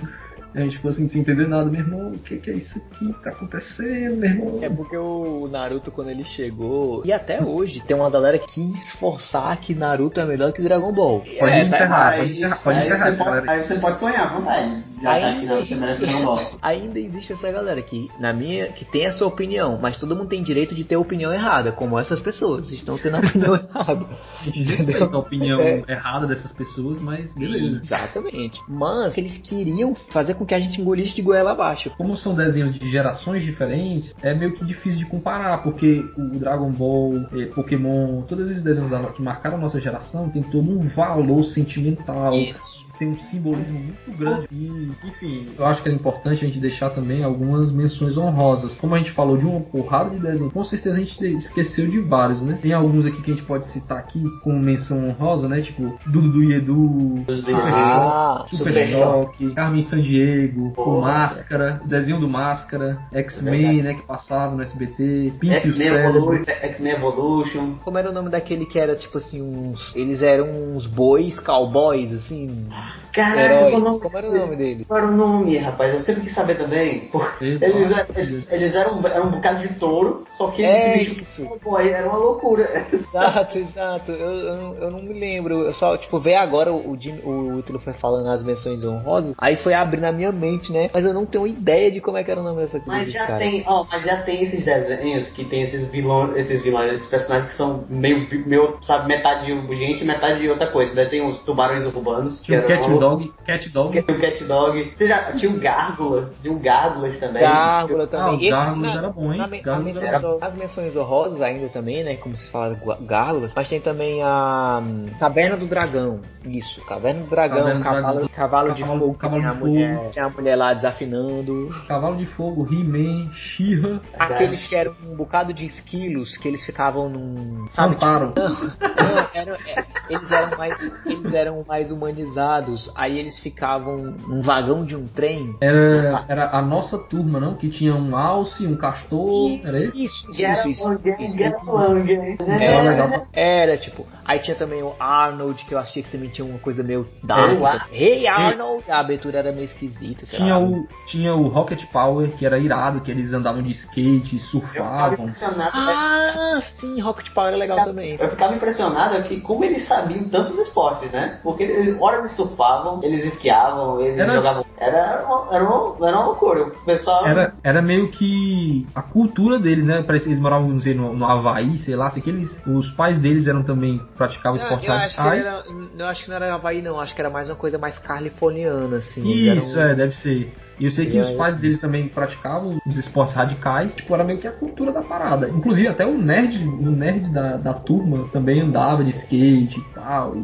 [0.55, 1.69] A gente ficou assim, sem entender nada.
[1.69, 4.59] Meu irmão, o que, que é isso aqui que tá acontecendo, meu irmão?
[4.63, 8.93] É porque o Naruto, quando ele chegou, e até hoje, tem uma galera que quis
[8.93, 11.25] forçar que Naruto é melhor que Dragon Ball.
[11.41, 13.51] Pode é, enterrar, Aí, pode enterrar, pode aí enterrar galera.
[13.51, 14.94] aí você pode sonhar, vontade.
[15.05, 18.87] Já tá Ainda, aqui na que não ainda existe essa galera que, na minha, que
[18.87, 22.21] tem a sua opinião, mas todo mundo tem direito de ter opinião errada, como essas
[22.21, 24.07] pessoas estão tendo a opinião errada.
[24.41, 27.83] A gente respeita a opinião errada dessas pessoas, mas beleza.
[27.85, 28.59] Exatamente.
[28.67, 31.91] Mas eles queriam fazer com que a gente engolisse de goela abaixo.
[31.99, 36.71] Como são desenhos de gerações diferentes, é meio que difícil de comparar, porque o Dragon
[36.71, 41.45] Ball, eh, Pokémon, todos esses desenhos que marcaram a nossa geração tem todo um valor
[41.45, 42.35] sentimental.
[42.35, 42.84] Isso.
[42.99, 44.49] Tem um simbolismo muito grande.
[44.53, 48.75] E, enfim, eu acho que é importante a gente deixar também algumas menções honrosas.
[48.79, 52.01] Como a gente falou de uma porrada de desenhos, com certeza a gente esqueceu de
[52.01, 52.59] vários, né?
[52.61, 55.61] Tem alguns aqui que a gente pode citar aqui como menção honrosa, né?
[55.61, 57.25] Tipo Dudu e Edu,
[57.55, 64.55] Ah, Super Super Choque, Carmen Sandiego, o Máscara, desenho do Máscara, X-Men, né, que passava
[64.55, 65.89] no SBT, Pink o X-Men.
[65.89, 67.75] Evolution, X-Men Evolution.
[67.85, 69.95] Como era o nome daquele que era tipo assim, uns.
[69.95, 72.69] Eles eram uns bois cowboys, assim.
[73.13, 73.71] Caralho, heróis.
[73.71, 74.85] qual o nome Como era o nome dele?
[74.87, 75.95] Qual era o nome, rapaz?
[75.95, 77.01] Eu sempre quis saber também.
[77.13, 77.65] Pô, Eita.
[77.65, 81.45] Eles, eram- eles, eles eram, eram um bocado de touro, só que É isso.
[81.45, 82.65] como boy, era uma loucura.
[82.93, 84.11] Exato, exato.
[84.13, 85.61] Eu, eu, não- eu não me lembro.
[85.63, 89.35] Eu só, tipo, ver agora o, Jim- o Ítalo foi falando as menções honrosas.
[89.39, 90.91] Aí foi abrir na minha mente, né?
[90.93, 93.13] Mas eu não tenho ideia de como é que era o nome dessa Mas desse
[93.13, 93.39] já cara.
[93.39, 97.53] tem, ó, mas já tem esses desenhos que tem esses vilões, esses vilões, esses personagens
[97.53, 100.95] que são meio, meio sabe, metade gente e metade outra coisa.
[100.95, 104.03] Daí tem os tubarões urbanos, que eram Cat Dog, Cat Dog.
[104.03, 104.93] Tinha o Cat Dog.
[104.95, 107.43] Você já tinha o Gárgula, tinha o Gárgulas também.
[107.43, 108.35] Gárgula Ah, também.
[108.35, 109.63] os Esse- Gárgulas era bom, hein?
[109.63, 112.17] Gárgulas era As menções honrosas ainda também, né?
[112.17, 113.53] Como se fala Gárgulas.
[113.55, 116.21] Mas tem também a hum, Caverna do Dragão.
[116.45, 119.15] Isso, Caverna do Dragão, Cavalo, cavalo de Cavalo- Fogo.
[119.19, 120.11] Cavalo de mulher, Fogo.
[120.13, 121.71] tem a mulher lá desafinando.
[121.89, 127.09] Cavalo de Fogo, He-Man, She-Ra, Aqueles que eram um bocado de esquilos, que eles ficavam
[127.09, 127.67] num.
[127.71, 128.33] Sabe, Amparo.
[128.37, 132.64] Não, eram- é, eles, eram mais, eles eram mais humanizados.
[132.95, 135.55] Aí eles ficavam num vagão de um trem.
[135.61, 137.55] Era, era a nossa turma, não?
[137.55, 140.05] Que tinha um alce, um castor, era esse?
[140.05, 140.93] Isso, isso, isso.
[141.19, 141.37] isso.
[141.39, 141.99] Gárgula.
[142.47, 143.23] É, Era.
[143.33, 146.83] Era, tipo, aí tinha também o Arnold, que eu achei que também tinha uma coisa
[146.83, 147.53] meio dark.
[147.53, 148.85] Hey, Ar- Hey Arnold!
[148.91, 150.65] A abertura era meio esquisita, sei Tinha lá.
[150.65, 154.71] o, tinha o Rocket Power, que era irado, que eles andavam de skate, Eu ficava
[155.11, 155.15] surfavam.
[155.27, 155.71] impressionado.
[155.75, 158.17] Ah, sim, Rocket Power é legal também.
[158.19, 161.39] Eu ficava impressionado que como eles sabiam tantos esportes, né?
[161.43, 164.65] Porque eles, hora eles surfavam, eles esquiavam, eles Era- jogavam.
[164.79, 166.65] Era uma, era, uma, era uma loucura.
[166.69, 167.27] O pessoal.
[167.27, 170.03] Era, era meio que a cultura deles, né?
[170.07, 172.91] Parece que eles moravam, não sei, no, no Havaí, sei lá, sei que eles, os
[172.93, 175.65] pais deles eram também, praticavam esportes eu acho que radicais.
[175.99, 177.01] eu acho que não era Havaí, não.
[177.01, 179.29] Acho que era mais uma coisa mais californiana, assim.
[179.31, 180.53] Isso, eram- é, deve ser.
[180.79, 184.25] E eu sei que E os pais deles também praticavam os esportes radicais, tipo, era
[184.25, 185.49] meio que a cultura da parada.
[185.49, 190.35] Inclusive até o nerd, o nerd da, da turma também andava de skate e tal.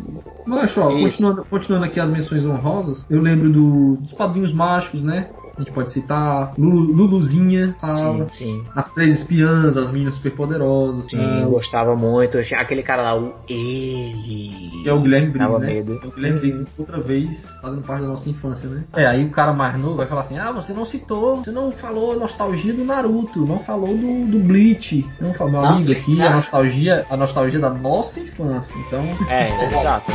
[0.46, 5.30] Mas, ó, continuando, continuando aqui as menções honrosas, eu lembro do, dos padrinhos mágicos, né?
[5.60, 8.64] A gente pode citar Lulu, Luluzinha, Sim, Sala, sim.
[8.74, 11.44] as três espiãs, as meninas superpoderosas, Sim, né?
[11.44, 12.38] gostava muito.
[12.38, 14.88] Aquele cara lá, o Ele.
[14.88, 15.66] É o Guilherme Briggs, né?
[15.66, 16.00] medo.
[16.02, 18.84] É o Guilherme Briggs outra vez fazendo parte da nossa infância, né?
[18.96, 21.70] É, aí o cara mais novo vai falar assim: ah, você não citou, você não
[21.72, 25.06] falou a nostalgia do Naruto, não falou do, do Bleach.
[25.20, 26.36] Não falou, meu Não, amigo, aqui a não.
[26.36, 28.74] nostalgia, a nostalgia da nossa infância.
[28.86, 30.10] Então, É, exato.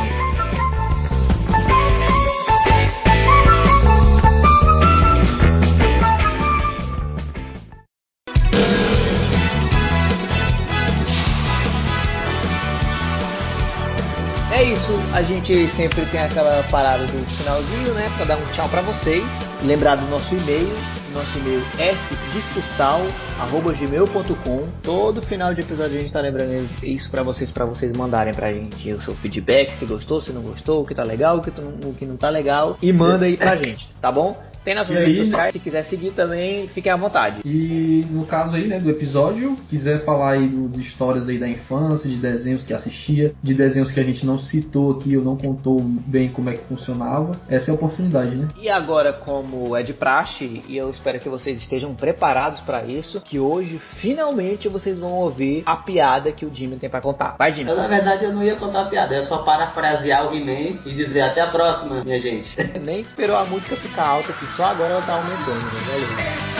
[14.86, 18.10] Isso, a gente sempre tem aquela parada do finalzinho, né?
[18.16, 19.24] Pra dar um tchau pra vocês.
[19.66, 20.68] Lembrar do nosso e-mail.
[21.12, 21.92] Nosso e-mail é
[22.32, 24.68] discussal.gmail.com.
[24.82, 28.52] Todo final de episódio a gente tá lembrando isso pra vocês, pra vocês mandarem pra
[28.52, 31.50] gente o seu feedback, se gostou, se não gostou, o que tá legal, o que,
[31.50, 32.76] tu- o que não tá legal.
[32.82, 34.36] E manda aí pra gente, tá bom?
[34.66, 37.36] Tem aí, redes sociais, se quiser seguir também, fiquem à vontade.
[37.44, 42.10] e no caso aí, né, do episódio, quiser falar aí dos histórias aí da infância,
[42.10, 45.76] de desenhos que assistia, de desenhos que a gente não citou aqui ou não contou
[45.80, 48.48] bem como é que funcionava, essa é a oportunidade, né?
[48.60, 52.84] E agora, como como é de praxe, e eu espero que vocês estejam preparados para
[52.84, 57.36] isso, que hoje finalmente vocês vão ouvir a piada que o Jimmy tem para contar.
[57.38, 57.70] Vai, Jimmy.
[57.70, 60.94] Eu, na verdade, eu não ia contar a piada, é só parafrasear o He-Man e
[60.94, 62.54] dizer até a próxima, minha gente.
[62.84, 65.80] Nem esperou a música ficar alta, que só agora ela tá aumentando, né?
[65.88, 66.56] Valeu.